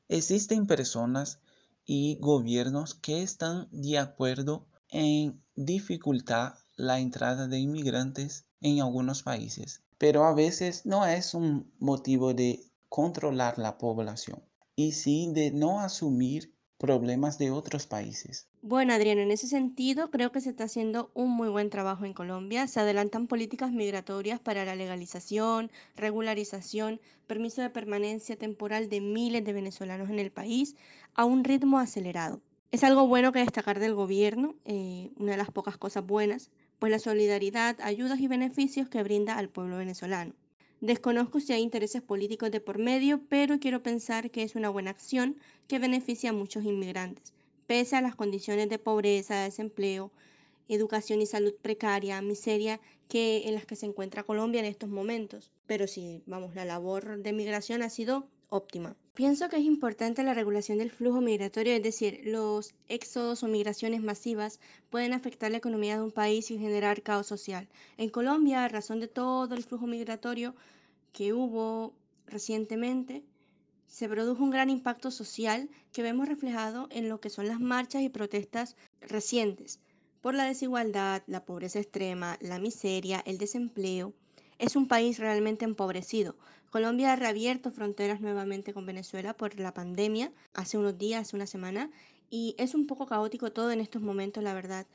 Existen 0.09 0.67
personas 0.67 1.41
y 1.85 2.19
gobiernos 2.21 2.95
que 2.95 3.23
están 3.23 3.69
de 3.71 3.99
acuerdo 3.99 4.67
en 4.91 5.43
dificultar 5.55 6.57
la 6.77 7.01
entrada 7.01 7.49
de 7.49 7.59
inmigrantes 7.59 8.45
en 8.61 8.81
algunos 8.81 9.23
países, 9.23 9.83
pero 9.99 10.25
a 10.25 10.35
veces 10.35 10.87
no 10.87 11.07
es 11.07 11.35
un 11.35 11.73
motivo 11.79 12.35
de 12.35 12.72
controlar 12.93 13.59
la 13.59 13.79
población 13.79 14.43
y 14.77 14.93
sí 14.93 15.31
de 15.33 15.51
no 15.51 15.81
asumir 15.81 16.53
problemas 16.77 17.39
de 17.39 17.51
otros 17.51 17.87
países. 17.87 18.51
Bueno, 18.61 18.93
Adrián, 18.93 19.17
en 19.17 19.31
ese 19.31 19.47
sentido 19.47 20.11
creo 20.11 20.31
que 20.31 20.43
se 20.43 20.51
está 20.51 20.65
haciendo 20.65 21.11
un 21.15 21.31
muy 21.31 21.49
buen 21.49 21.71
trabajo 21.71 22.05
en 22.05 22.13
Colombia. 22.13 22.69
Se 22.69 22.81
adelantan 22.81 23.29
políticas 23.29 23.73
migratorias 23.73 24.41
para 24.41 24.67
la 24.67 24.77
legalización, 24.77 25.71
regularización, 25.97 27.01
permiso 27.27 27.63
de 27.63 27.71
permanencia 27.71 28.37
temporal 28.37 28.91
de 28.91 29.01
miles 29.01 29.43
de 29.43 29.55
venezolanos 29.55 30.11
en 30.11 30.19
el 30.19 30.31
país 30.31 30.77
a 31.15 31.25
un 31.25 31.45
ritmo 31.45 31.79
acelerado. 31.79 32.43
Es 32.73 32.85
algo 32.85 33.07
bueno 33.07 33.33
que 33.33 33.39
destacar 33.39 33.81
del 33.81 33.95
gobierno, 33.95 34.55
eh, 34.67 35.13
una 35.17 35.33
de 35.33 35.39
las 35.39 35.51
pocas 35.51 35.79
cosas 35.79 36.05
buenas, 36.05 36.51
pues 36.79 36.93
la 36.93 36.99
solidaridad, 36.99 37.81
ayudas 37.81 38.21
y 38.21 38.29
beneficios 38.29 38.91
que 38.91 39.03
brinda 39.03 39.39
al 39.39 39.49
pueblo 39.49 39.79
venezolano. 39.79 40.35
Desconozco 40.83 41.39
si 41.39 41.53
hay 41.53 41.63
intereses 41.63 42.03
políticos 42.03 42.51
de 42.51 42.61
por 42.61 42.77
medio, 42.79 43.21
pero 43.29 43.61
quiero 43.61 43.85
pensar 43.85 44.33
que 44.33 44.43
es 44.43 44.57
una 44.57 44.69
buena 44.69 44.91
acción 44.91 45.37
que 45.69 45.79
beneficia 45.79 46.31
a 46.31 46.33
muchos 46.33 46.65
inmigrantes, 46.65 47.33
pese 47.69 47.95
a 47.95 48.01
las 48.01 48.17
condiciones 48.17 48.69
de 48.69 48.81
pobreza, 48.81 49.45
desempleo, 49.45 50.11
educación 50.69 51.23
y 51.23 51.27
salud 51.27 51.55
precaria, 51.63 52.21
miseria 52.21 52.81
que 53.09 53.43
en 53.47 53.55
las 53.55 53.65
que 53.65 53.77
se 53.77 53.87
encuentra 53.87 54.25
Colombia 54.25 54.59
en 54.59 54.67
estos 54.67 54.89
momentos. 54.89 55.53
Pero 55.69 55.87
sí, 55.87 56.25
vamos, 56.27 56.57
la 56.57 56.65
labor 56.65 57.23
de 57.23 57.33
migración 57.33 57.83
ha 57.83 57.89
sido 57.89 58.27
óptima. 58.49 58.97
Pienso 59.15 59.51
que 59.51 59.57
es 59.57 59.65
importante 59.65 60.23
la 60.23 60.33
regulación 60.33 60.79
del 60.79 60.91
flujo 60.91 61.21
migratorio, 61.21 61.75
es 61.75 61.83
decir, 61.83 62.23
los 62.25 62.73
éxodos 62.89 63.43
o 63.43 63.47
migraciones 63.47 64.03
masivas 64.03 64.59
pueden 64.89 65.13
afectar 65.13 65.51
la 65.51 65.59
economía 65.59 65.97
de 65.97 66.03
un 66.03 66.13
país 66.13 66.51
y 66.51 66.59
generar 66.59 67.03
caos 67.03 67.27
social. 67.27 67.69
En 67.99 68.09
Colombia, 68.09 68.65
a 68.65 68.69
razón 68.69 69.01
de 69.01 69.09
todo 69.09 69.55
el 69.55 69.65
flujo 69.65 69.87
migratorio 69.87 70.55
que 71.13 71.35
hubo 71.35 71.93
recientemente, 72.27 73.23
se 73.87 74.09
produjo 74.09 74.43
un 74.43 74.51
gran 74.51 74.71
impacto 74.71 75.11
social 75.11 75.69
que 75.93 76.03
vemos 76.03 76.27
reflejado 76.27 76.89
en 76.91 77.11
lo 77.11 77.21
que 77.21 77.29
son 77.29 77.49
las 77.49 77.61
marchas 77.61 78.01
y 78.01 78.09
protestas 78.09 78.77
recientes 79.03 79.79
por 80.23 80.35
la 80.35 80.45
desigualdad, 80.47 81.23
la 81.27 81.45
pobreza 81.45 81.81
extrema, 81.81 82.39
la 82.41 82.59
miseria, 82.59 83.23
el 83.27 83.37
desempleo. 83.37 84.15
Es 84.63 84.77
un 84.77 84.87
país 84.87 85.19
realmente 85.19 85.65
empobrecido. 85.65 86.37
Colombia 86.71 87.13
ha 87.13 87.17
reabierto 87.17 87.73
fronteras 87.73 88.21
nuevamente 88.21 88.73
con 88.73 88.87
Venezuela 88.87 89.35
por 89.35 89.59
la 89.59 89.75
pandemia 89.75 90.31
hace 90.55 90.79
unos 90.79 90.97
días, 90.97 91.23
hace 91.23 91.35
una 91.35 91.49
semana, 91.49 91.91
y 92.31 92.55
es 92.59 92.77
un 92.77 92.87
poco 92.87 93.07
caótico 93.07 93.51
todo 93.51 93.73
en 93.73 93.81
estos 93.81 94.03
momentos, 94.03 94.41
la 94.45 94.55
verdad. 94.55 94.87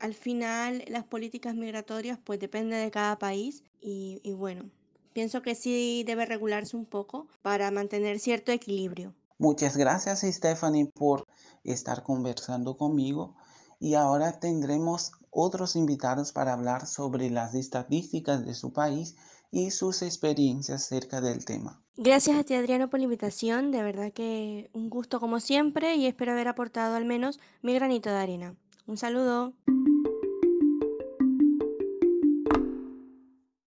Al 0.00 0.14
final, 0.14 0.82
las 0.88 1.04
políticas 1.04 1.54
migratorias 1.54 2.18
pues 2.24 2.40
dependen 2.40 2.84
de 2.84 2.90
cada 2.90 3.16
país 3.20 3.62
y, 3.80 4.20
y 4.24 4.32
bueno, 4.32 4.64
pienso 5.12 5.40
que 5.40 5.54
sí 5.54 6.02
debe 6.04 6.26
regularse 6.26 6.76
un 6.76 6.84
poco 6.84 7.28
para 7.42 7.70
mantener 7.70 8.18
cierto 8.18 8.50
equilibrio. 8.50 9.14
Muchas 9.38 9.76
gracias, 9.76 10.22
Stephanie, 10.22 10.86
por 10.86 11.28
estar 11.62 12.02
conversando 12.02 12.76
conmigo. 12.76 13.36
Y 13.78 13.94
ahora 13.94 14.40
tendremos 14.40 15.12
otros 15.32 15.74
invitados 15.74 16.32
para 16.32 16.52
hablar 16.52 16.86
sobre 16.86 17.30
las 17.30 17.54
estadísticas 17.54 18.44
de 18.44 18.54
su 18.54 18.72
país 18.72 19.16
y 19.50 19.70
sus 19.70 20.02
experiencias 20.02 20.84
acerca 20.84 21.20
del 21.20 21.44
tema. 21.44 21.82
Gracias 21.96 22.38
a 22.38 22.44
ti, 22.44 22.54
Adriano, 22.54 22.88
por 22.88 23.00
la 23.00 23.04
invitación. 23.04 23.70
De 23.70 23.82
verdad 23.82 24.12
que 24.12 24.70
un 24.72 24.88
gusto 24.88 25.18
como 25.20 25.40
siempre 25.40 25.96
y 25.96 26.06
espero 26.06 26.32
haber 26.32 26.48
aportado 26.48 26.94
al 26.94 27.04
menos 27.04 27.40
mi 27.62 27.74
granito 27.74 28.10
de 28.10 28.16
arena. 28.16 28.54
Un 28.86 28.96
saludo. 28.96 29.54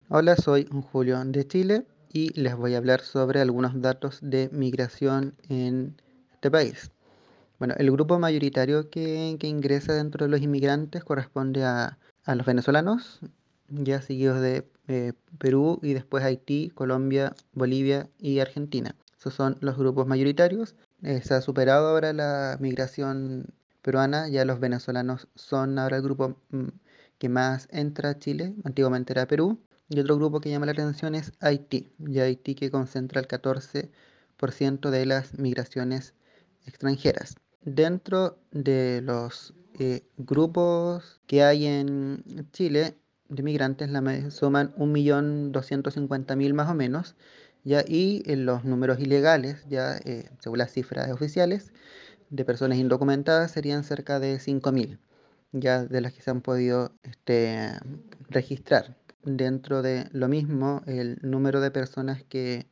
Hola, 0.08 0.36
soy 0.36 0.68
Julio 0.92 1.24
de 1.24 1.46
Chile 1.46 1.86
y 2.12 2.38
les 2.38 2.56
voy 2.56 2.74
a 2.74 2.78
hablar 2.78 3.00
sobre 3.00 3.40
algunos 3.40 3.80
datos 3.80 4.18
de 4.20 4.50
migración 4.52 5.34
en 5.48 5.96
este 6.34 6.50
país. 6.50 6.90
Bueno, 7.62 7.76
el 7.78 7.92
grupo 7.92 8.18
mayoritario 8.18 8.90
que, 8.90 9.38
ingresa 9.40 9.92
dentro 9.94 10.24
de 10.24 10.30
los 10.32 10.40
inmigrantes 10.40 11.04
corresponde 11.04 11.62
a, 11.62 11.96
a 12.24 12.34
los 12.34 12.44
venezolanos, 12.44 13.20
ya 13.68 14.02
seguidos 14.02 14.40
de 14.40 14.68
eh, 14.88 15.12
Perú 15.38 15.78
y 15.80 15.92
después 15.92 16.24
Haití, 16.24 16.72
Colombia, 16.74 17.36
Bolivia 17.52 18.08
y 18.18 18.40
Argentina. 18.40 18.96
Esos 19.16 19.34
son 19.34 19.58
los 19.60 19.78
grupos 19.78 20.08
mayoritarios. 20.08 20.74
Eh, 21.04 21.20
se 21.22 21.34
ha 21.34 21.40
superado 21.40 21.86
ahora 21.86 22.12
la 22.12 22.56
migración 22.58 23.54
peruana, 23.80 24.26
ya 24.26 24.44
los 24.44 24.58
venezolanos 24.58 25.28
son 25.36 25.78
ahora 25.78 25.98
el 25.98 26.02
grupo 26.02 26.40
mm, 26.50 26.66
que 27.18 27.28
más 27.28 27.68
entra 27.70 28.10
a 28.10 28.18
Chile, 28.18 28.56
antiguamente 28.64 29.12
era 29.12 29.28
Perú, 29.28 29.60
y 29.88 30.00
otro 30.00 30.16
grupo 30.16 30.40
que 30.40 30.50
llama 30.50 30.66
la 30.66 30.72
atención 30.72 31.14
es 31.14 31.30
Haití, 31.38 31.92
y 32.08 32.18
Haití 32.18 32.56
que 32.56 32.72
concentra 32.72 33.20
el 33.20 33.28
14% 33.28 34.90
de 34.90 35.06
las 35.06 35.38
migraciones 35.38 36.14
extranjeras. 36.66 37.36
Dentro 37.64 38.38
de 38.50 39.00
los 39.02 39.54
eh, 39.78 40.02
grupos 40.16 41.20
que 41.26 41.44
hay 41.44 41.66
en 41.66 42.24
Chile 42.52 42.96
de 43.28 43.42
migrantes 43.44 43.88
la 43.88 44.30
suman 44.30 44.74
1.250.000 44.76 46.54
más 46.54 46.68
o 46.68 46.74
menos, 46.74 47.14
ya, 47.64 47.84
y 47.86 48.24
en 48.26 48.46
los 48.46 48.64
números 48.64 48.98
ilegales, 48.98 49.64
ya 49.68 49.96
eh, 50.04 50.28
según 50.40 50.58
las 50.58 50.72
cifras 50.72 51.10
oficiales, 51.12 51.72
de 52.30 52.44
personas 52.44 52.78
indocumentadas 52.78 53.52
serían 53.52 53.84
cerca 53.84 54.18
de 54.18 54.40
5.000, 54.40 54.98
ya 55.52 55.84
de 55.84 56.00
las 56.00 56.12
que 56.12 56.22
se 56.22 56.30
han 56.30 56.40
podido 56.40 56.92
este, 57.04 57.70
registrar. 58.28 58.96
Dentro 59.22 59.82
de 59.82 60.08
lo 60.10 60.26
mismo, 60.28 60.82
el 60.86 61.18
número 61.22 61.60
de 61.60 61.70
personas 61.70 62.24
que, 62.24 62.66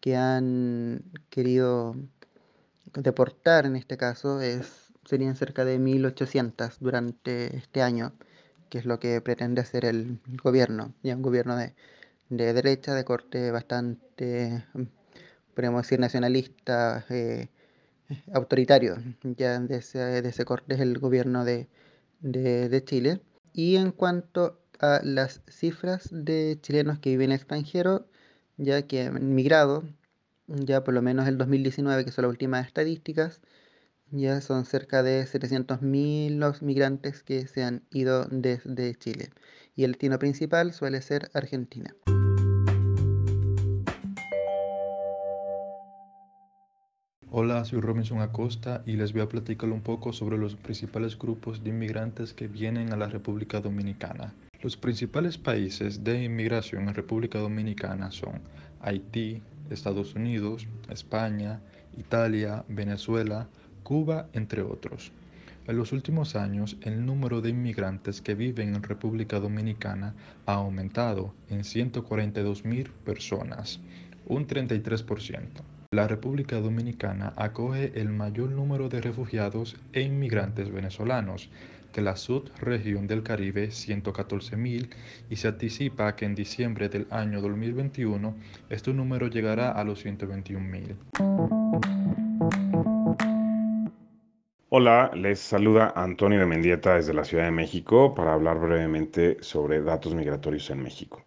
que 0.00 0.16
han 0.16 1.02
querido 1.30 1.96
deportar 3.02 3.66
en 3.66 3.76
este 3.76 3.96
caso 3.96 4.40
es, 4.40 4.92
serían 5.04 5.36
cerca 5.36 5.64
de 5.64 5.78
1.800 5.78 6.78
durante 6.80 7.56
este 7.56 7.82
año, 7.82 8.12
que 8.70 8.78
es 8.78 8.84
lo 8.84 8.98
que 8.98 9.20
pretende 9.20 9.60
hacer 9.60 9.84
el 9.84 10.20
gobierno, 10.42 10.94
ya 11.02 11.16
un 11.16 11.22
gobierno 11.22 11.56
de, 11.56 11.74
de 12.28 12.52
derecha, 12.52 12.94
de 12.94 13.04
corte 13.04 13.50
bastante, 13.50 14.64
podemos 15.54 15.82
decir, 15.82 16.00
nacionalista, 16.00 17.04
eh, 17.08 17.48
autoritario, 18.32 18.96
ya 19.22 19.58
de 19.60 19.76
ese, 19.76 20.44
corte 20.44 20.74
es 20.74 20.80
el 20.80 20.98
gobierno 20.98 21.44
de, 21.44 21.68
de, 22.20 22.68
de 22.68 22.84
Chile. 22.84 23.20
Y 23.52 23.76
en 23.76 23.92
cuanto 23.92 24.60
a 24.80 25.00
las 25.02 25.42
cifras 25.48 26.08
de 26.10 26.58
chilenos 26.60 26.98
que 26.98 27.10
viven 27.10 27.30
en 27.30 27.36
extranjero, 27.36 28.06
ya 28.56 28.82
que 28.82 29.02
han 29.02 29.34
migrado, 29.34 29.84
ya 30.48 30.82
por 30.82 30.94
lo 30.94 31.02
menos 31.02 31.28
el 31.28 31.38
2019, 31.38 32.04
que 32.04 32.12
son 32.12 32.22
las 32.22 32.30
últimas 32.30 32.66
estadísticas, 32.66 33.40
ya 34.10 34.40
son 34.40 34.64
cerca 34.64 35.02
de 35.02 35.24
700.000 35.24 36.36
los 36.38 36.62
migrantes 36.62 37.22
que 37.22 37.46
se 37.46 37.62
han 37.62 37.82
ido 37.90 38.24
desde 38.30 38.94
Chile. 38.94 39.30
Y 39.76 39.84
el 39.84 39.92
destino 39.92 40.18
principal 40.18 40.72
suele 40.72 41.02
ser 41.02 41.30
Argentina. 41.34 41.94
Hola, 47.30 47.64
soy 47.66 47.80
Robinson 47.80 48.20
Acosta 48.20 48.82
y 48.86 48.92
les 48.96 49.12
voy 49.12 49.20
a 49.20 49.28
platicar 49.28 49.70
un 49.70 49.82
poco 49.82 50.14
sobre 50.14 50.38
los 50.38 50.56
principales 50.56 51.18
grupos 51.18 51.62
de 51.62 51.70
inmigrantes 51.70 52.32
que 52.32 52.48
vienen 52.48 52.92
a 52.92 52.96
la 52.96 53.06
República 53.06 53.60
Dominicana. 53.60 54.34
Los 54.62 54.76
principales 54.76 55.36
países 55.36 56.02
de 56.02 56.24
inmigración 56.24 56.88
en 56.88 56.94
República 56.94 57.38
Dominicana 57.38 58.10
son 58.10 58.40
Haití, 58.80 59.42
Estados 59.70 60.14
Unidos, 60.14 60.66
España, 60.90 61.60
Italia, 61.96 62.64
Venezuela, 62.68 63.48
Cuba, 63.82 64.28
entre 64.32 64.62
otros. 64.62 65.12
En 65.66 65.76
los 65.76 65.92
últimos 65.92 66.34
años, 66.34 66.78
el 66.82 67.04
número 67.04 67.42
de 67.42 67.50
inmigrantes 67.50 68.22
que 68.22 68.34
viven 68.34 68.74
en 68.74 68.82
República 68.82 69.38
Dominicana 69.38 70.14
ha 70.46 70.54
aumentado 70.54 71.34
en 71.50 71.62
142 71.62 72.64
mil 72.64 72.90
personas, 73.04 73.80
un 74.26 74.46
33%. 74.46 75.44
La 75.90 76.06
República 76.06 76.60
Dominicana 76.60 77.32
acoge 77.36 77.98
el 78.00 78.10
mayor 78.10 78.50
número 78.50 78.88
de 78.88 79.00
refugiados 79.00 79.76
e 79.92 80.02
inmigrantes 80.02 80.70
venezolanos, 80.70 81.50
que 81.92 82.00
la 82.00 82.16
subregión 82.16 83.06
del 83.06 83.22
Caribe 83.22 83.68
114.000 83.68 84.88
y 85.30 85.36
se 85.36 85.48
anticipa 85.48 86.16
que 86.16 86.24
en 86.24 86.34
diciembre 86.34 86.88
del 86.88 87.06
año 87.10 87.40
2021 87.40 88.34
este 88.70 88.92
número 88.92 89.28
llegará 89.28 89.70
a 89.72 89.84
los 89.84 90.04
121.000. 90.04 90.96
Hola, 94.70 95.10
les 95.14 95.38
saluda 95.40 95.94
Antonio 95.96 96.38
de 96.38 96.46
Mendieta 96.46 96.96
desde 96.96 97.14
la 97.14 97.24
Ciudad 97.24 97.44
de 97.44 97.50
México 97.50 98.14
para 98.14 98.34
hablar 98.34 98.58
brevemente 98.60 99.38
sobre 99.40 99.80
datos 99.80 100.14
migratorios 100.14 100.68
en 100.70 100.82
México. 100.82 101.24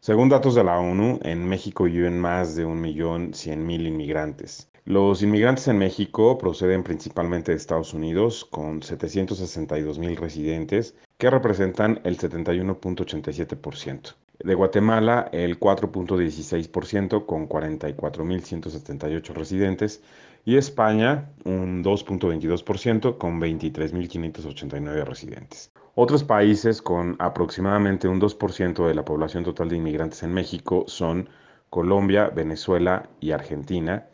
Según 0.00 0.28
datos 0.28 0.54
de 0.54 0.64
la 0.64 0.78
ONU, 0.78 1.18
en 1.22 1.46
México 1.46 1.84
viven 1.84 2.18
más 2.18 2.56
de 2.56 2.66
1.100.000 2.66 3.86
inmigrantes. 3.86 4.70
Los 4.86 5.22
inmigrantes 5.22 5.66
en 5.68 5.78
México 5.78 6.36
proceden 6.36 6.82
principalmente 6.82 7.52
de 7.52 7.56
Estados 7.56 7.94
Unidos, 7.94 8.44
con 8.44 8.82
762 8.82 9.98
mil 9.98 10.14
residentes, 10.14 10.94
que 11.16 11.30
representan 11.30 12.02
el 12.04 12.18
71.87%. 12.18 14.14
De 14.40 14.54
Guatemala, 14.54 15.30
el 15.32 15.58
4.16%, 15.58 17.24
con 17.24 17.48
44.178 17.48 19.32
residentes. 19.32 20.02
Y 20.44 20.58
España, 20.58 21.30
un 21.46 21.82
2.22%, 21.82 23.16
con 23.16 23.40
23.589 23.40 25.04
residentes. 25.06 25.72
Otros 25.94 26.24
países 26.24 26.82
con 26.82 27.16
aproximadamente 27.20 28.06
un 28.06 28.20
2% 28.20 28.86
de 28.86 28.94
la 28.94 29.06
población 29.06 29.44
total 29.44 29.70
de 29.70 29.76
inmigrantes 29.76 30.22
en 30.24 30.34
México 30.34 30.84
son 30.88 31.30
Colombia, 31.70 32.28
Venezuela 32.28 33.08
y 33.18 33.30
Argentina 33.30 34.08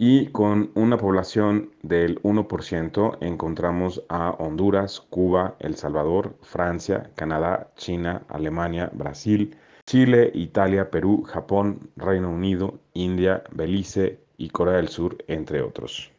y 0.00 0.26
con 0.26 0.70
una 0.76 0.96
población 0.96 1.72
del 1.82 2.22
1% 2.22 3.18
encontramos 3.20 4.00
a 4.08 4.30
Honduras, 4.30 5.00
Cuba, 5.00 5.56
El 5.58 5.74
Salvador, 5.74 6.36
Francia, 6.40 7.10
Canadá, 7.16 7.72
China, 7.74 8.22
Alemania, 8.28 8.92
Brasil, 8.94 9.56
Chile, 9.86 10.30
Italia, 10.34 10.88
Perú, 10.92 11.24
Japón, 11.24 11.90
Reino 11.96 12.30
Unido, 12.30 12.78
India, 12.94 13.42
Belice 13.50 14.20
y 14.36 14.50
Corea 14.50 14.76
del 14.76 14.86
Sur, 14.86 15.18
entre 15.26 15.62
otros. 15.62 16.12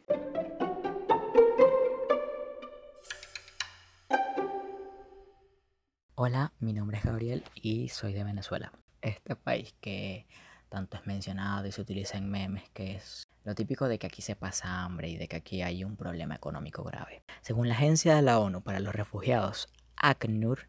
Hola, 6.16 6.52
mi 6.60 6.74
nombre 6.74 6.98
es 6.98 7.04
Gabriel 7.04 7.44
y 7.54 7.88
soy 7.88 8.12
de 8.12 8.24
Venezuela. 8.24 8.72
Este 9.00 9.36
país 9.36 9.74
que 9.80 10.26
tanto 10.70 10.96
es 10.96 11.06
mencionado 11.06 11.66
y 11.66 11.72
se 11.72 11.82
utiliza 11.82 12.16
en 12.16 12.30
memes, 12.30 12.70
que 12.70 12.96
es 12.96 13.26
lo 13.44 13.54
típico 13.54 13.88
de 13.88 13.98
que 13.98 14.06
aquí 14.06 14.22
se 14.22 14.36
pasa 14.36 14.82
hambre 14.82 15.10
y 15.10 15.18
de 15.18 15.28
que 15.28 15.36
aquí 15.36 15.60
hay 15.60 15.84
un 15.84 15.96
problema 15.96 16.34
económico 16.34 16.82
grave. 16.84 17.22
Según 17.42 17.68
la 17.68 17.74
Agencia 17.74 18.14
de 18.14 18.22
la 18.22 18.38
ONU 18.38 18.62
para 18.62 18.80
los 18.80 18.94
Refugiados, 18.94 19.68
ACNUR, 19.96 20.68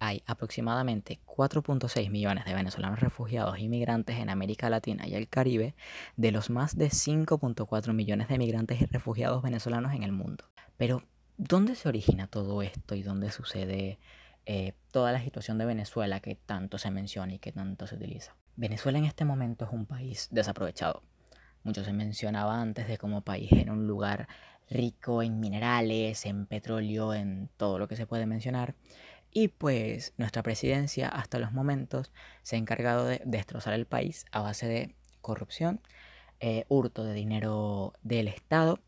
hay 0.00 0.24
aproximadamente 0.26 1.20
4.6 1.26 2.10
millones 2.10 2.44
de 2.44 2.54
venezolanos 2.54 2.98
refugiados 2.98 3.56
e 3.56 3.62
inmigrantes 3.62 4.16
en 4.16 4.30
América 4.30 4.68
Latina 4.68 5.06
y 5.06 5.14
el 5.14 5.28
Caribe, 5.28 5.76
de 6.16 6.32
los 6.32 6.50
más 6.50 6.76
de 6.76 6.88
5.4 6.88 7.92
millones 7.92 8.26
de 8.26 8.38
migrantes 8.38 8.80
y 8.80 8.86
refugiados 8.86 9.42
venezolanos 9.42 9.94
en 9.94 10.02
el 10.02 10.10
mundo. 10.10 10.44
Pero, 10.76 11.04
¿dónde 11.36 11.76
se 11.76 11.88
origina 11.88 12.26
todo 12.26 12.62
esto 12.62 12.96
y 12.96 13.04
dónde 13.04 13.30
sucede 13.30 14.00
eh, 14.44 14.72
toda 14.90 15.12
la 15.12 15.22
situación 15.22 15.58
de 15.58 15.66
Venezuela 15.66 16.18
que 16.18 16.34
tanto 16.34 16.78
se 16.78 16.90
menciona 16.90 17.34
y 17.34 17.38
que 17.38 17.52
tanto 17.52 17.86
se 17.86 17.94
utiliza? 17.94 18.34
Venezuela 18.56 18.98
en 18.98 19.04
este 19.04 19.24
momento 19.24 19.64
es 19.64 19.72
un 19.72 19.86
país 19.86 20.28
desaprovechado. 20.30 21.02
Mucho 21.64 21.84
se 21.84 21.92
mencionaba 21.92 22.60
antes 22.60 22.88
de 22.88 22.98
como 22.98 23.22
país 23.22 23.50
era 23.52 23.72
un 23.72 23.86
lugar 23.86 24.28
rico 24.68 25.22
en 25.22 25.40
minerales, 25.40 26.26
en 26.26 26.46
petróleo, 26.46 27.14
en 27.14 27.48
todo 27.56 27.78
lo 27.78 27.88
que 27.88 27.96
se 27.96 28.06
puede 28.06 28.26
mencionar. 28.26 28.74
Y 29.30 29.48
pues 29.48 30.12
nuestra 30.18 30.42
presidencia 30.42 31.08
hasta 31.08 31.38
los 31.38 31.52
momentos 31.52 32.12
se 32.42 32.56
ha 32.56 32.58
encargado 32.58 33.06
de 33.06 33.22
destrozar 33.24 33.74
el 33.74 33.86
país 33.86 34.26
a 34.30 34.40
base 34.40 34.66
de 34.66 34.94
corrupción, 35.20 35.80
eh, 36.40 36.64
hurto 36.68 37.04
de 37.04 37.14
dinero 37.14 37.94
del 38.02 38.28
Estado 38.28 38.80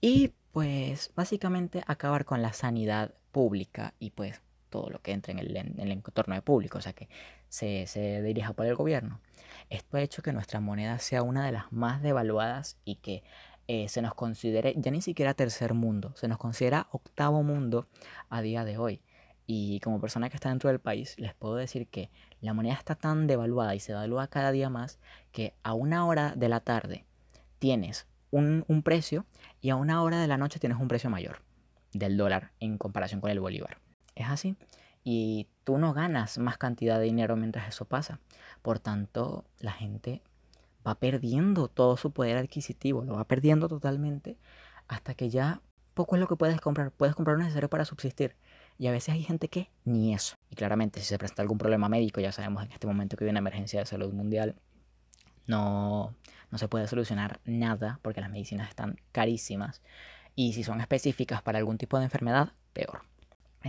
y 0.00 0.32
pues 0.52 1.12
básicamente 1.14 1.84
acabar 1.86 2.24
con 2.24 2.42
la 2.42 2.52
sanidad 2.52 3.14
pública 3.30 3.94
y 3.98 4.10
pues 4.10 4.40
todo 4.70 4.90
lo 4.90 5.00
que 5.00 5.12
entre 5.12 5.32
en 5.32 5.38
el, 5.38 5.56
en 5.56 5.78
el 5.78 5.92
entorno 5.92 6.34
de 6.34 6.42
público, 6.42 6.78
o 6.78 6.80
sea 6.80 6.92
que 6.92 7.08
se, 7.48 7.86
se 7.86 8.22
dirija 8.22 8.52
por 8.52 8.66
el 8.66 8.74
gobierno. 8.74 9.20
Esto 9.70 9.96
ha 9.96 10.00
hecho 10.00 10.22
que 10.22 10.32
nuestra 10.32 10.60
moneda 10.60 10.98
sea 10.98 11.22
una 11.22 11.44
de 11.44 11.52
las 11.52 11.70
más 11.72 12.02
devaluadas 12.02 12.78
y 12.84 12.96
que 12.96 13.22
eh, 13.70 13.88
se 13.90 14.00
nos 14.00 14.14
considere 14.14 14.74
ya 14.78 14.90
ni 14.90 15.02
siquiera 15.02 15.34
tercer 15.34 15.74
mundo, 15.74 16.14
se 16.16 16.26
nos 16.26 16.38
considera 16.38 16.88
octavo 16.90 17.42
mundo 17.42 17.86
a 18.30 18.40
día 18.40 18.64
de 18.64 18.78
hoy. 18.78 19.02
Y 19.46 19.80
como 19.80 20.00
persona 20.00 20.30
que 20.30 20.36
está 20.36 20.48
dentro 20.48 20.70
del 20.70 20.78
país, 20.78 21.14
les 21.18 21.34
puedo 21.34 21.56
decir 21.56 21.86
que 21.86 22.10
la 22.40 22.54
moneda 22.54 22.74
está 22.74 22.94
tan 22.94 23.26
devaluada 23.26 23.74
y 23.74 23.80
se 23.80 23.92
devalúa 23.92 24.28
cada 24.28 24.52
día 24.52 24.70
más 24.70 24.98
que 25.32 25.54
a 25.62 25.74
una 25.74 26.06
hora 26.06 26.34
de 26.34 26.48
la 26.48 26.60
tarde 26.60 27.04
tienes 27.58 28.06
un, 28.30 28.64
un 28.68 28.82
precio 28.82 29.26
y 29.60 29.70
a 29.70 29.76
una 29.76 30.02
hora 30.02 30.20
de 30.20 30.28
la 30.28 30.38
noche 30.38 30.58
tienes 30.58 30.78
un 30.78 30.88
precio 30.88 31.10
mayor 31.10 31.42
del 31.92 32.16
dólar 32.16 32.52
en 32.60 32.78
comparación 32.78 33.20
con 33.20 33.30
el 33.30 33.40
bolívar. 33.40 33.78
Es 34.14 34.28
así. 34.28 34.56
Y 35.04 35.48
tú 35.64 35.78
no 35.78 35.92
ganas 35.94 36.38
más 36.38 36.58
cantidad 36.58 36.98
de 36.98 37.04
dinero 37.04 37.36
mientras 37.36 37.68
eso 37.68 37.84
pasa. 37.84 38.20
Por 38.62 38.78
tanto, 38.78 39.44
la 39.58 39.72
gente 39.72 40.22
va 40.86 40.94
perdiendo 40.96 41.68
todo 41.68 41.96
su 41.96 42.12
poder 42.12 42.36
adquisitivo, 42.36 43.04
lo 43.04 43.14
va 43.14 43.24
perdiendo 43.24 43.68
totalmente 43.68 44.36
hasta 44.88 45.14
que 45.14 45.28
ya 45.30 45.60
poco 45.94 46.14
es 46.14 46.20
lo 46.20 46.28
que 46.28 46.36
puedes 46.36 46.60
comprar. 46.60 46.92
Puedes 46.92 47.14
comprar 47.14 47.36
lo 47.36 47.42
necesario 47.42 47.68
para 47.68 47.84
subsistir. 47.84 48.36
Y 48.78 48.86
a 48.86 48.92
veces 48.92 49.14
hay 49.14 49.22
gente 49.24 49.48
que 49.48 49.70
ni 49.84 50.14
eso. 50.14 50.36
Y 50.48 50.54
claramente 50.54 51.00
si 51.00 51.06
se 51.06 51.18
presenta 51.18 51.42
algún 51.42 51.58
problema 51.58 51.88
médico, 51.88 52.20
ya 52.20 52.30
sabemos 52.30 52.64
en 52.64 52.72
este 52.72 52.86
momento 52.86 53.16
que 53.16 53.24
hay 53.24 53.30
una 53.30 53.40
emergencia 53.40 53.80
de 53.80 53.86
salud 53.86 54.12
mundial, 54.12 54.54
no, 55.46 56.14
no 56.50 56.58
se 56.58 56.68
puede 56.68 56.86
solucionar 56.86 57.40
nada 57.44 57.98
porque 58.02 58.20
las 58.20 58.30
medicinas 58.30 58.68
están 58.68 59.00
carísimas. 59.10 59.82
Y 60.36 60.52
si 60.52 60.62
son 60.62 60.80
específicas 60.80 61.42
para 61.42 61.58
algún 61.58 61.78
tipo 61.78 61.98
de 61.98 62.04
enfermedad, 62.04 62.52
peor. 62.72 63.02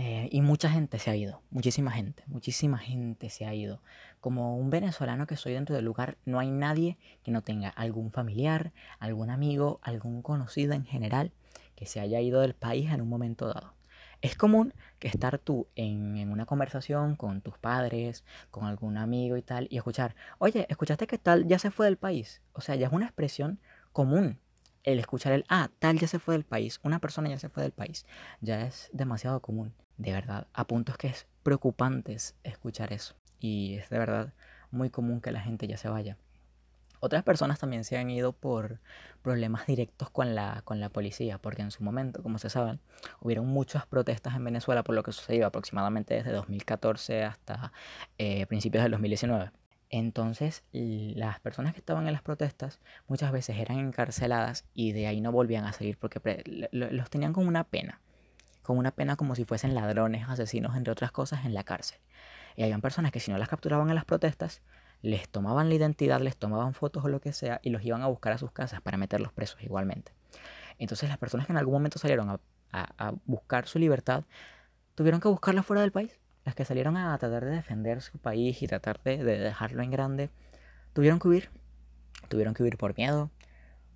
Eh, 0.02 0.30
y 0.32 0.40
mucha 0.40 0.70
gente 0.70 0.98
se 0.98 1.10
ha 1.10 1.16
ido, 1.16 1.42
muchísima 1.50 1.90
gente, 1.90 2.22
muchísima 2.26 2.78
gente 2.78 3.28
se 3.28 3.44
ha 3.44 3.52
ido. 3.52 3.82
Como 4.18 4.56
un 4.56 4.70
venezolano 4.70 5.26
que 5.26 5.36
soy 5.36 5.52
dentro 5.52 5.76
del 5.76 5.84
lugar, 5.84 6.16
no 6.24 6.38
hay 6.38 6.50
nadie 6.50 6.96
que 7.22 7.30
no 7.30 7.42
tenga 7.42 7.68
algún 7.68 8.10
familiar, 8.10 8.72
algún 8.98 9.28
amigo, 9.28 9.78
algún 9.82 10.22
conocido 10.22 10.72
en 10.72 10.86
general 10.86 11.32
que 11.76 11.84
se 11.84 12.00
haya 12.00 12.18
ido 12.18 12.40
del 12.40 12.54
país 12.54 12.90
en 12.90 13.02
un 13.02 13.10
momento 13.10 13.48
dado. 13.48 13.74
Es 14.22 14.36
común 14.36 14.72
que 14.98 15.08
estar 15.08 15.38
tú 15.38 15.66
en, 15.76 16.30
una 16.30 16.46
conversación 16.46 17.14
con 17.14 17.42
tus 17.42 17.58
padres, 17.58 18.24
con 18.50 18.64
algún 18.64 18.96
amigo 18.96 19.36
y 19.36 19.42
tal, 19.42 19.66
y 19.68 19.76
escuchar, 19.76 20.16
oye, 20.38 20.64
¿escuchaste 20.70 21.06
que 21.06 21.18
tal 21.18 21.46
ya 21.46 21.58
se 21.58 21.70
fue 21.70 21.84
del 21.84 21.98
país? 21.98 22.40
O 22.54 22.62
sea, 22.62 22.74
ya 22.74 22.86
es 22.86 22.92
una 22.94 23.04
expresión 23.04 23.60
común 23.92 24.38
el 24.84 24.98
escuchar 24.98 25.32
el, 25.32 25.44
ah, 25.48 25.70
tal 25.78 25.98
ya 25.98 26.06
se 26.06 26.18
fue 26.18 26.34
del 26.34 26.44
país, 26.44 26.80
una 26.82 26.98
persona 26.98 27.28
ya 27.28 27.38
se 27.38 27.48
fue 27.48 27.62
del 27.62 27.72
país, 27.72 28.06
ya 28.40 28.62
es 28.62 28.88
demasiado 28.92 29.40
común, 29.40 29.74
de 29.98 30.12
verdad, 30.12 30.46
a 30.52 30.66
puntos 30.66 30.96
que 30.96 31.08
es 31.08 31.26
preocupante 31.42 32.16
escuchar 32.44 32.92
eso. 32.92 33.14
Y 33.38 33.74
es 33.74 33.90
de 33.90 33.98
verdad 33.98 34.32
muy 34.70 34.90
común 34.90 35.20
que 35.20 35.32
la 35.32 35.40
gente 35.40 35.66
ya 35.66 35.76
se 35.76 35.88
vaya. 35.88 36.16
Otras 37.02 37.22
personas 37.22 37.58
también 37.58 37.84
se 37.84 37.96
han 37.96 38.10
ido 38.10 38.32
por 38.32 38.78
problemas 39.22 39.66
directos 39.66 40.10
con 40.10 40.34
la, 40.34 40.60
con 40.64 40.80
la 40.80 40.90
policía, 40.90 41.38
porque 41.38 41.62
en 41.62 41.70
su 41.70 41.82
momento, 41.82 42.22
como 42.22 42.38
se 42.38 42.50
saben, 42.50 42.78
hubieron 43.20 43.46
muchas 43.46 43.86
protestas 43.86 44.34
en 44.34 44.44
Venezuela 44.44 44.84
por 44.84 44.94
lo 44.94 45.02
que 45.02 45.12
sucedió 45.12 45.46
aproximadamente 45.46 46.14
desde 46.14 46.32
2014 46.32 47.24
hasta 47.24 47.72
eh, 48.18 48.44
principios 48.46 48.82
del 48.82 48.92
2019. 48.92 49.50
Entonces, 49.90 50.62
las 50.72 51.40
personas 51.40 51.74
que 51.74 51.80
estaban 51.80 52.06
en 52.06 52.12
las 52.12 52.22
protestas 52.22 52.78
muchas 53.08 53.32
veces 53.32 53.58
eran 53.58 53.78
encarceladas 53.78 54.64
y 54.72 54.92
de 54.92 55.08
ahí 55.08 55.20
no 55.20 55.32
volvían 55.32 55.64
a 55.64 55.72
salir 55.72 55.98
porque 55.98 56.20
los 56.70 57.10
tenían 57.10 57.32
con 57.32 57.46
una 57.48 57.64
pena, 57.64 58.00
con 58.62 58.78
una 58.78 58.92
pena 58.92 59.16
como 59.16 59.34
si 59.34 59.44
fuesen 59.44 59.74
ladrones, 59.74 60.28
asesinos, 60.28 60.76
entre 60.76 60.92
otras 60.92 61.10
cosas, 61.10 61.44
en 61.44 61.54
la 61.54 61.64
cárcel. 61.64 61.98
Y 62.56 62.62
habían 62.62 62.80
personas 62.80 63.10
que 63.10 63.18
si 63.18 63.32
no 63.32 63.38
las 63.38 63.48
capturaban 63.48 63.88
en 63.88 63.96
las 63.96 64.04
protestas, 64.04 64.62
les 65.02 65.28
tomaban 65.28 65.68
la 65.68 65.74
identidad, 65.74 66.20
les 66.20 66.36
tomaban 66.36 66.74
fotos 66.74 67.04
o 67.04 67.08
lo 67.08 67.20
que 67.20 67.32
sea 67.32 67.60
y 67.62 67.70
los 67.70 67.84
iban 67.84 68.02
a 68.02 68.06
buscar 68.06 68.32
a 68.32 68.38
sus 68.38 68.52
casas 68.52 68.80
para 68.80 68.96
meterlos 68.96 69.32
presos 69.32 69.62
igualmente. 69.62 70.12
Entonces 70.78 71.08
las 71.08 71.18
personas 71.18 71.46
que 71.46 71.52
en 71.52 71.58
algún 71.58 71.74
momento 71.74 71.98
salieron 71.98 72.30
a, 72.30 72.40
buscar 73.24 73.66
su 73.66 73.80
libertad, 73.80 74.22
tuvieron 74.94 75.20
que 75.20 75.26
buscarla 75.26 75.64
fuera 75.64 75.82
del 75.82 75.90
país. 75.90 76.19
Las 76.44 76.54
que 76.54 76.64
salieron 76.64 76.96
a 76.96 77.16
tratar 77.18 77.44
de 77.44 77.50
defender 77.50 78.00
su 78.00 78.18
país 78.18 78.62
y 78.62 78.66
tratar 78.66 79.02
de, 79.02 79.22
dejarlo 79.22 79.82
en 79.82 79.90
grande, 79.90 80.30
tuvieron 80.92 81.18
que 81.18 81.28
huir. 81.28 81.50
Tuvieron 82.28 82.54
que 82.54 82.62
huir 82.62 82.76
por 82.76 82.96
miedo, 82.96 83.30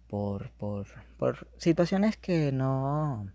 por, 0.08 0.50
por, 0.52 0.86
por 1.16 1.48
situaciones 1.56 2.16
que 2.16 2.52
no, 2.52 3.30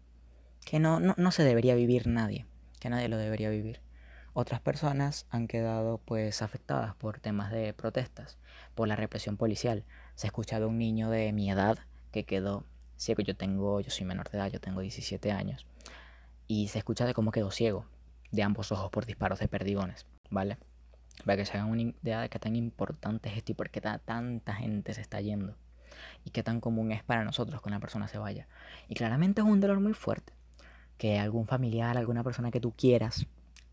que 0.65 0.79
no, 0.79 0.99
no, 0.99 1.15
no 1.17 1.31
se 1.31 1.43
debería 1.43 1.75
vivir 1.75 2.07
nadie, 2.07 2.45
que 2.79 2.89
nadie 2.89 3.07
lo 3.07 3.17
debería 3.17 3.49
vivir. 3.49 3.81
Otras 4.33 4.61
personas 4.61 5.25
han 5.31 5.47
quedado 5.47 5.97
pues 5.97 6.41
afectadas 6.41 6.95
por 6.95 7.19
temas 7.19 7.51
de 7.51 7.73
protestas, 7.73 8.37
por 8.75 8.87
la 8.87 8.95
represión 8.95 9.37
policial. 9.37 9.85
Se 10.15 10.27
ha 10.27 10.29
escuchado 10.29 10.69
un 10.69 10.77
niño 10.77 11.09
de 11.09 11.33
mi 11.33 11.49
edad 11.49 11.79
que 12.11 12.25
quedó 12.25 12.63
ciego. 12.95 13.23
Yo 13.23 13.35
tengo, 13.35 13.81
yo 13.81 13.89
soy 13.89 14.05
menor 14.05 14.29
de 14.29 14.37
edad, 14.37 14.51
yo 14.51 14.59
tengo 14.59 14.81
17 14.81 15.31
años. 15.31 15.65
Y 16.47 16.67
se 16.67 16.77
escucha 16.77 17.05
de 17.05 17.13
cómo 17.13 17.31
quedó 17.31 17.51
ciego 17.51 17.85
de 18.31 18.43
ambos 18.43 18.71
ojos 18.71 18.89
por 18.91 19.05
disparos 19.05 19.39
de 19.39 19.47
perdigones, 19.47 20.05
¿vale? 20.29 20.57
Para 21.25 21.37
que 21.37 21.45
se 21.45 21.57
hagan 21.57 21.69
una 21.69 21.81
idea 21.81 22.21
de 22.21 22.29
qué 22.29 22.39
tan 22.39 22.55
importante 22.55 23.29
es 23.29 23.37
esto 23.37 23.51
y 23.51 23.55
por 23.55 23.69
qué 23.69 23.81
tanta 23.81 24.53
gente 24.53 24.93
se 24.93 25.01
está 25.01 25.19
yendo. 25.21 25.55
Y 26.23 26.29
qué 26.29 26.43
tan 26.43 26.61
común 26.61 26.91
es 26.91 27.03
para 27.03 27.25
nosotros 27.25 27.61
que 27.61 27.67
una 27.67 27.79
persona 27.79 28.07
se 28.07 28.17
vaya. 28.17 28.47
Y 28.87 28.95
claramente 28.95 29.41
es 29.41 29.47
un 29.47 29.59
dolor 29.59 29.79
muy 29.79 29.93
fuerte. 29.93 30.33
Que 30.97 31.19
algún 31.19 31.45
familiar, 31.45 31.97
alguna 31.97 32.23
persona 32.23 32.51
que 32.51 32.61
tú 32.61 32.73
quieras, 32.73 33.25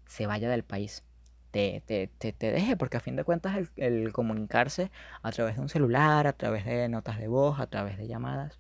se 0.07 0.27
vaya 0.27 0.49
del 0.49 0.65
país, 0.65 1.05
te, 1.51 1.83
te, 1.87 2.09
te, 2.09 2.53
deje, 2.53 2.77
porque 2.77 2.97
a 2.97 3.01
fin 3.01 3.17
de 3.17 3.25
cuentas 3.25 3.57
el, 3.57 3.71
el, 3.77 4.13
comunicarse 4.13 4.91
a 5.23 5.33
través 5.33 5.57
de 5.57 5.63
un 5.63 5.69
celular, 5.69 6.27
a 6.27 6.33
través 6.33 6.65
de 6.65 6.89
notas 6.89 7.19
de 7.19 7.29
voz, 7.29 7.61
a 7.61 7.67
través 7.67 7.97
de 7.97 8.07
llamadas, 8.07 8.59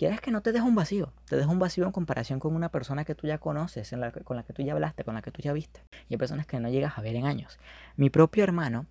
quieres 0.00 0.22
que 0.22 0.30
no 0.30 0.40
te 0.40 0.52
deje 0.52 0.64
un 0.64 0.74
vacío, 0.74 1.12
te 1.26 1.36
deja 1.36 1.50
un 1.50 1.58
vacío 1.58 1.84
en 1.84 1.92
comparación 1.92 2.40
con 2.40 2.54
una 2.54 2.70
persona 2.70 3.04
que 3.04 3.14
tú 3.14 3.26
ya 3.26 3.36
conoces, 3.36 3.92
en 3.92 4.00
la, 4.00 4.10
con 4.10 4.34
la 4.34 4.44
que 4.44 4.54
tú 4.54 4.62
ya 4.62 4.72
hablaste, 4.72 5.04
con 5.04 5.14
la 5.14 5.20
que 5.20 5.30
tú 5.30 5.42
ya 5.42 5.52
viste, 5.52 5.82
y 6.08 6.14
hay 6.14 6.16
personas 6.16 6.46
que 6.46 6.58
no 6.58 6.70
llegas 6.70 6.96
a 6.96 7.02
ver 7.02 7.16
en 7.16 7.26
años. 7.26 7.58
Mi 7.96 8.08
propio 8.08 8.42
hermano 8.42 8.86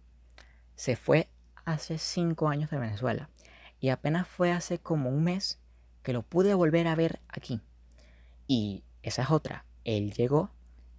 se 0.76 0.96
fue 0.96 1.28
hace 1.66 1.98
cinco 1.98 2.48
años 2.48 2.70
de 2.70 2.78
Venezuela 2.78 3.32
y 3.80 3.90
apenas 3.90 4.28
fue 4.28 4.52
hace 4.52 4.78
como 4.78 5.10
un 5.10 5.24
mes 5.24 5.60
que 6.04 6.14
lo 6.14 6.22
pude 6.22 6.54
volver 6.54 6.88
a 6.88 6.94
ver 6.94 7.22
aquí. 7.28 7.60
Y 8.46 8.84
esa 9.02 9.24
es 9.24 9.32
otra, 9.32 9.66
él 9.86 10.14
llegó 10.14 10.52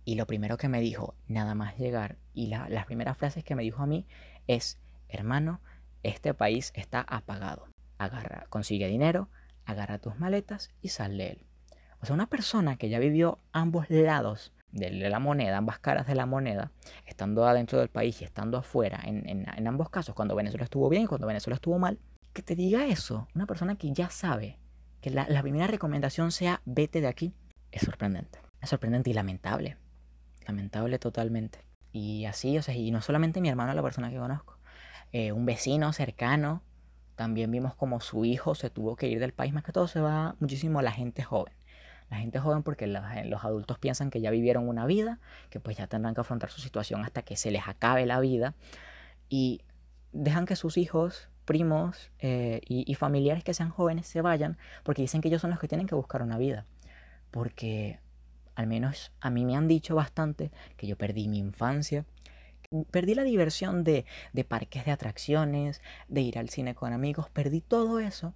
y 0.05 0.17
lo 0.17 0.27
primero 0.27 0.57
que 0.57 0.69
me 0.69 0.81
dijo, 0.81 1.15
nada 1.29 1.55
más 1.55 1.79
llegar, 1.79 2.17
y 2.35 2.49
las 2.49 2.85
primeras 2.87 3.17
frases 3.17 3.45
que 3.45 3.55
me 3.55 3.63
dijo 3.63 3.81
a 3.81 3.87
mí 3.87 4.09
es, 4.49 4.81
hermano, 5.09 5.61
este 6.03 6.35
país 6.35 6.73
está 6.75 7.01
apagado. 7.01 7.69
Agarra, 7.97 8.47
consigue 8.49 8.89
dinero, 8.89 9.29
agarra 9.71 9.99
tus 9.99 10.19
maletas 10.19 10.71
y 10.83 10.89
sal 10.89 11.17
de 11.19 11.29
él. 11.29 11.47
O 12.01 12.07
sea, 12.07 12.15
una 12.15 12.29
persona 12.29 12.77
que 12.77 12.89
ya 12.89 12.99
vivió 12.99 13.39
ambos 13.53 13.91
lados 13.91 14.53
de 14.73 14.91
la 14.91 15.19
moneda, 15.19 15.59
ambas 15.59 15.79
caras 15.81 16.07
de 16.07 16.15
la 16.15 16.27
moneda, 16.27 16.71
estando 17.07 17.47
adentro 17.47 17.79
del 17.79 17.89
país 17.89 18.21
y 18.23 18.25
estando 18.25 18.57
afuera, 18.57 19.01
en, 19.05 19.67
ambos 19.67 19.91
casos, 19.91 20.15
cuando 20.15 20.37
Venezuela 20.37 20.65
estuvo 20.65 20.89
bien 20.89 21.05
y 21.05 21.07
cuando 21.07 21.27
Venezuela 21.27 21.57
estuvo 21.57 21.79
mal, 21.79 21.99
que 22.33 22.43
te 22.43 22.55
diga 22.55 22.87
eso, 22.87 23.29
una 23.35 23.47
persona 23.47 23.77
que 23.77 23.93
ya 23.93 24.09
sabe 24.11 24.59
que 25.01 25.11
la, 25.11 25.27
la 25.29 25.43
primera 25.43 25.67
recomendación 25.67 26.31
sea 26.31 26.63
vete 26.65 27.01
de 27.01 27.09
aquí, 27.09 27.35
es 27.73 27.83
sorprendente. 27.83 28.39
Es 28.61 28.71
sorprendente 28.71 29.11
y 29.11 29.15
lamentable 29.15 29.77
lamentable 30.51 30.99
totalmente. 30.99 31.61
Y 31.93 32.25
así, 32.27 32.57
o 32.59 32.63
sea, 32.63 32.75
y 32.75 32.91
no 32.91 33.03
solamente 33.03 33.41
mi 33.41 33.49
hermano, 33.49 33.75
la 33.75 33.83
persona 33.83 34.11
que 34.11 34.17
conozco, 34.17 34.59
eh, 35.13 35.33
un 35.33 35.47
vecino 35.47 35.93
cercano, 35.93 36.63
también 37.21 37.51
vimos 37.51 37.75
como 37.75 38.01
su 38.01 38.25
hijo 38.25 38.55
se 38.55 38.71
tuvo 38.71 38.97
que 38.97 39.07
ir 39.07 39.21
del 39.21 39.35
país, 39.35 39.53
más 39.53 39.63
que 39.63 39.73
todo 39.73 39.87
se 39.89 40.01
va 40.01 40.37
muchísimo 40.41 40.81
la 40.81 40.91
gente 40.91 41.23
joven. 41.23 41.53
La 42.09 42.17
gente 42.17 42.39
joven 42.39 42.63
porque 42.63 42.87
los 42.87 43.45
adultos 43.45 43.79
piensan 43.79 44.09
que 44.09 44.23
ya 44.23 44.31
vivieron 44.31 44.67
una 44.67 44.87
vida, 44.87 45.19
que 45.51 45.61
pues 45.61 45.77
ya 45.77 45.87
tendrán 45.87 46.15
que 46.15 46.23
afrontar 46.23 46.51
su 46.51 46.63
situación 46.63 47.05
hasta 47.05 47.21
que 47.21 47.37
se 47.37 47.51
les 47.51 47.69
acabe 47.69 48.07
la 48.07 48.21
vida 48.21 48.55
y 49.29 49.61
dejan 50.13 50.47
que 50.47 50.57
sus 50.57 50.79
hijos, 50.79 51.29
primos 51.45 52.11
eh, 52.21 52.63
y 52.67 52.95
familiares 52.95 53.45
que 53.45 53.53
sean 53.53 53.69
jóvenes 53.69 54.07
se 54.07 54.23
vayan 54.23 54.57
porque 54.83 55.03
dicen 55.03 55.21
que 55.21 55.29
ellos 55.29 55.43
son 55.43 55.51
los 55.51 55.61
que 55.61 55.69
tienen 55.69 55.87
que 55.87 55.95
buscar 55.95 56.23
una 56.23 56.39
vida. 56.39 56.65
Porque 57.31 58.01
al 58.55 58.67
menos 58.67 59.13
a 59.21 59.29
mí 59.29 59.45
me 59.45 59.57
han 59.57 59.69
dicho 59.69 59.95
bastante 59.95 60.53
que 60.79 60.87
yo 60.87 60.97
perdí 60.97 61.29
mi 61.29 61.37
infancia, 61.37 62.07
perdí 62.91 63.15
la 63.15 63.25
diversión 63.25 63.85
de, 63.85 64.05
de, 64.33 64.45
parques 64.45 64.85
de 64.85 64.93
atracciones, 64.93 65.81
de 66.09 66.21
ir 66.21 66.39
al 66.39 66.49
cine 66.49 66.75
con 66.75 66.93
amigos, 66.93 67.29
perdí 67.31 67.61
todo 67.61 68.01
eso 68.01 68.35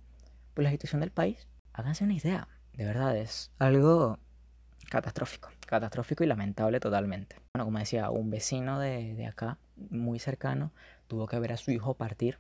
por 0.55 0.65
la 0.65 0.71
situación 0.71 1.01
del 1.01 1.11
país. 1.11 1.47
Háganse 1.73 2.05
una 2.05 2.15
idea, 2.15 2.49
de 2.73 2.85
verdad 2.85 3.17
es 3.17 3.51
algo 3.59 4.19
catastrófico, 4.91 5.51
catastrófico 5.67 6.25
y 6.25 6.27
lamentable 6.27 6.81
totalmente. 6.81 7.37
Bueno, 7.55 7.65
como 7.65 7.79
decía, 7.79 8.11
un 8.11 8.31
vecino 8.31 8.79
de, 8.79 9.15
de 9.15 9.27
acá, 9.27 9.59
muy 9.91 10.19
cercano, 10.19 10.73
tuvo 11.07 11.27
que 11.27 11.39
ver 11.39 11.53
a 11.53 11.57
su 11.57 11.71
hijo 11.71 11.95
partir 11.95 12.39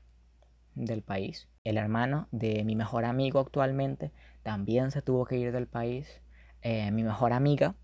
del 0.74 1.02
país. 1.02 1.48
El 1.64 1.78
hermano 1.78 2.28
de 2.32 2.64
mi 2.64 2.76
mejor 2.76 3.04
amigo 3.04 3.40
actualmente 3.40 4.12
también 4.42 4.90
se 4.90 5.02
tuvo 5.02 5.24
que 5.24 5.36
ir 5.36 5.52
del 5.52 5.66
país. 5.66 6.20
Eh, 6.62 6.90
mi 6.90 7.02
mejor 7.04 7.32
amiga 7.32 7.74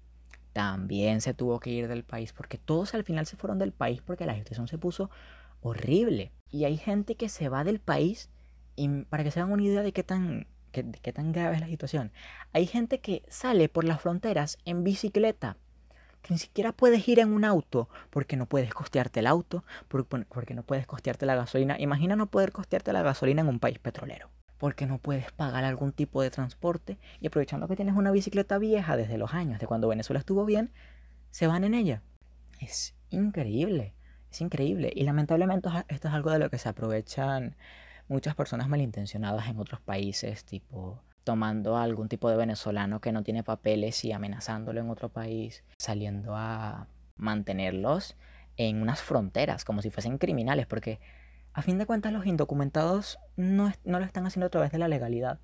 también 0.52 1.20
se 1.20 1.34
tuvo 1.34 1.60
que 1.60 1.70
ir 1.70 1.88
del 1.88 2.04
país 2.04 2.32
porque 2.32 2.58
todos 2.58 2.94
al 2.94 3.04
final 3.04 3.26
se 3.26 3.36
fueron 3.36 3.58
del 3.58 3.72
país 3.72 4.02
porque 4.02 4.26
la 4.26 4.34
situación 4.34 4.68
se 4.68 4.78
puso 4.78 5.10
horrible. 5.60 6.32
Y 6.50 6.64
hay 6.64 6.76
gente 6.76 7.14
que 7.14 7.28
se 7.28 7.48
va 7.48 7.64
del 7.64 7.80
país 7.80 8.30
y 8.76 8.88
para 9.04 9.24
que 9.24 9.30
se 9.30 9.40
hagan 9.40 9.52
una 9.52 9.62
idea 9.62 9.82
de 9.82 9.92
qué 9.92 10.02
tan 10.02 10.46
qué, 10.70 11.12
tan 11.12 11.32
grave 11.32 11.56
es 11.56 11.60
la 11.60 11.66
situación. 11.66 12.12
Hay 12.52 12.66
gente 12.66 13.00
que 13.00 13.22
sale 13.28 13.68
por 13.68 13.84
las 13.84 14.00
fronteras 14.00 14.58
en 14.64 14.84
bicicleta, 14.84 15.56
que 16.22 16.34
ni 16.34 16.38
siquiera 16.38 16.72
puedes 16.72 17.06
ir 17.08 17.18
en 17.18 17.32
un 17.32 17.44
auto 17.44 17.88
porque 18.10 18.36
no 18.36 18.46
puedes 18.46 18.72
costearte 18.72 19.20
el 19.20 19.26
auto, 19.26 19.64
porque 19.88 20.54
no 20.54 20.62
puedes 20.62 20.86
costearte 20.86 21.26
la 21.26 21.34
gasolina. 21.34 21.76
Imagina 21.78 22.16
no 22.16 22.26
poder 22.26 22.52
costearte 22.52 22.92
la 22.92 23.02
gasolina 23.02 23.42
en 23.42 23.48
un 23.48 23.58
país 23.58 23.78
petrolero. 23.78 24.30
Porque 24.60 24.86
no 24.86 24.98
puedes 24.98 25.32
pagar 25.32 25.64
algún 25.64 25.90
tipo 25.90 26.22
de 26.22 26.30
transporte 26.30 26.98
y 27.20 27.26
aprovechando 27.26 27.66
que 27.66 27.74
tienes 27.74 27.96
una 27.96 28.12
bicicleta 28.12 28.58
vieja 28.58 28.96
desde 28.96 29.18
los 29.18 29.34
años 29.34 29.58
de 29.58 29.66
cuando 29.66 29.88
Venezuela 29.88 30.20
estuvo 30.20 30.44
bien, 30.44 30.70
se 31.32 31.48
van 31.48 31.64
en 31.64 31.74
ella. 31.74 32.02
Es 32.60 32.94
increíble, 33.08 33.94
es 34.30 34.40
increíble. 34.40 34.92
Y 34.94 35.02
lamentablemente 35.02 35.68
esto 35.88 36.06
es 36.06 36.14
algo 36.14 36.30
de 36.30 36.38
lo 36.38 36.50
que 36.50 36.58
se 36.58 36.68
aprovechan 36.68 37.56
muchas 38.06 38.36
personas 38.36 38.68
malintencionadas 38.68 39.48
en 39.48 39.58
otros 39.58 39.80
países, 39.80 40.44
tipo 40.44 41.02
tomando 41.24 41.76
a 41.76 41.82
algún 41.82 42.08
tipo 42.08 42.30
de 42.30 42.36
venezolano 42.36 43.00
que 43.00 43.12
no 43.12 43.22
tiene 43.22 43.42
papeles 43.42 44.04
y 44.04 44.12
amenazándolo 44.12 44.80
en 44.80 44.90
otro 44.90 45.10
país, 45.10 45.64
saliendo 45.76 46.34
a 46.34 46.86
mantenerlos 47.16 48.16
en 48.56 48.82
unas 48.82 49.00
fronteras, 49.00 49.64
como 49.64 49.82
si 49.82 49.90
fuesen 49.90 50.18
criminales, 50.18 50.66
porque 50.66 51.00
a 51.60 51.62
fin 51.62 51.76
de 51.76 51.84
cuentas 51.84 52.12
los 52.12 52.26
indocumentados 52.26 53.18
no, 53.36 53.70
no 53.84 53.98
lo 53.98 54.04
están 54.06 54.26
haciendo 54.26 54.46
a 54.46 54.50
través 54.50 54.72
de 54.72 54.78
la 54.78 54.88
legalidad, 54.88 55.38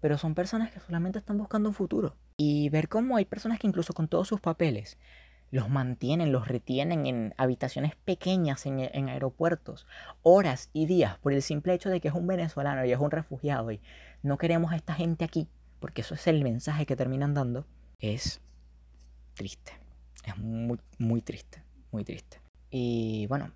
pero 0.00 0.18
son 0.18 0.34
personas 0.34 0.72
que 0.72 0.80
solamente 0.80 1.20
están 1.20 1.38
buscando 1.38 1.68
un 1.68 1.74
futuro. 1.76 2.16
Y 2.36 2.70
ver 2.70 2.88
cómo 2.88 3.16
hay 3.16 3.24
personas 3.24 3.60
que 3.60 3.68
incluso 3.68 3.92
con 3.92 4.08
todos 4.08 4.26
sus 4.26 4.40
papeles 4.40 4.98
los 5.52 5.68
mantienen, 5.68 6.32
los 6.32 6.48
retienen 6.48 7.06
en 7.06 7.34
habitaciones 7.36 7.94
pequeñas 8.04 8.66
en, 8.66 9.08
aeropuertos, 9.08 9.86
horas 10.22 10.70
y 10.72 10.86
días, 10.86 11.18
por 11.18 11.32
el 11.32 11.42
simple 11.42 11.74
hecho 11.74 11.88
de 11.88 12.00
que 12.00 12.08
es 12.08 12.14
un 12.14 12.26
venezolano 12.26 12.84
y 12.84 12.90
es 12.90 12.98
un 12.98 13.12
refugiado 13.12 13.70
y 13.70 13.80
no 14.22 14.38
queremos 14.38 14.72
a 14.72 14.76
esta 14.76 14.94
gente 14.94 15.24
aquí, 15.24 15.48
porque 15.78 16.00
eso 16.00 16.14
es 16.14 16.26
el 16.26 16.42
mensaje 16.42 16.84
que 16.84 16.96
terminan 16.96 17.34
dando, 17.34 17.64
es 18.00 18.40
triste. 19.34 19.72
Es 20.24 20.36
muy, 20.36 20.80
muy 20.98 21.22
triste, 21.22 21.62
muy 21.92 22.04
triste. 22.04 22.40
Y 22.70 23.26
bueno, 23.28 23.52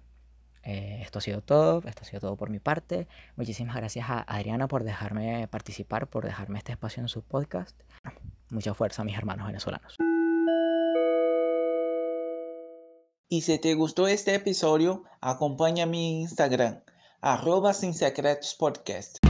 eh, 0.64 1.00
esto 1.03 1.18
ha 1.18 1.22
sido 1.22 1.42
todo, 1.42 1.83
esto 1.87 2.03
ha 2.03 2.05
sido 2.05 2.20
todo 2.20 2.37
por 2.37 2.50
mi 2.50 2.59
parte. 2.59 3.07
Muchísimas 3.37 3.77
gracias 3.77 4.09
a 4.09 4.20
Adriana 4.20 4.68
por 4.68 4.85
dejarme 4.85 5.46
participar, 5.48 6.09
por 6.09 6.24
dejarme 6.24 6.59
este 6.59 6.72
espacio 6.72 7.03
en 7.03 7.09
su 7.09 7.22
podcast. 7.22 7.79
mucha 8.50 8.74
fuerza 8.74 9.05
mis 9.05 9.16
hermanos 9.16 9.46
venezolanos. 9.46 9.96
Y 13.29 13.40
si 13.42 13.59
te 13.59 13.74
gustó 13.74 14.07
este 14.07 14.35
episodio, 14.35 15.05
acompaña 15.20 15.87
mi 15.87 16.20
Instagram, 16.20 16.83
arroba 17.20 17.72
sin 17.72 17.94
secretos 17.94 18.55
podcast. 18.55 19.23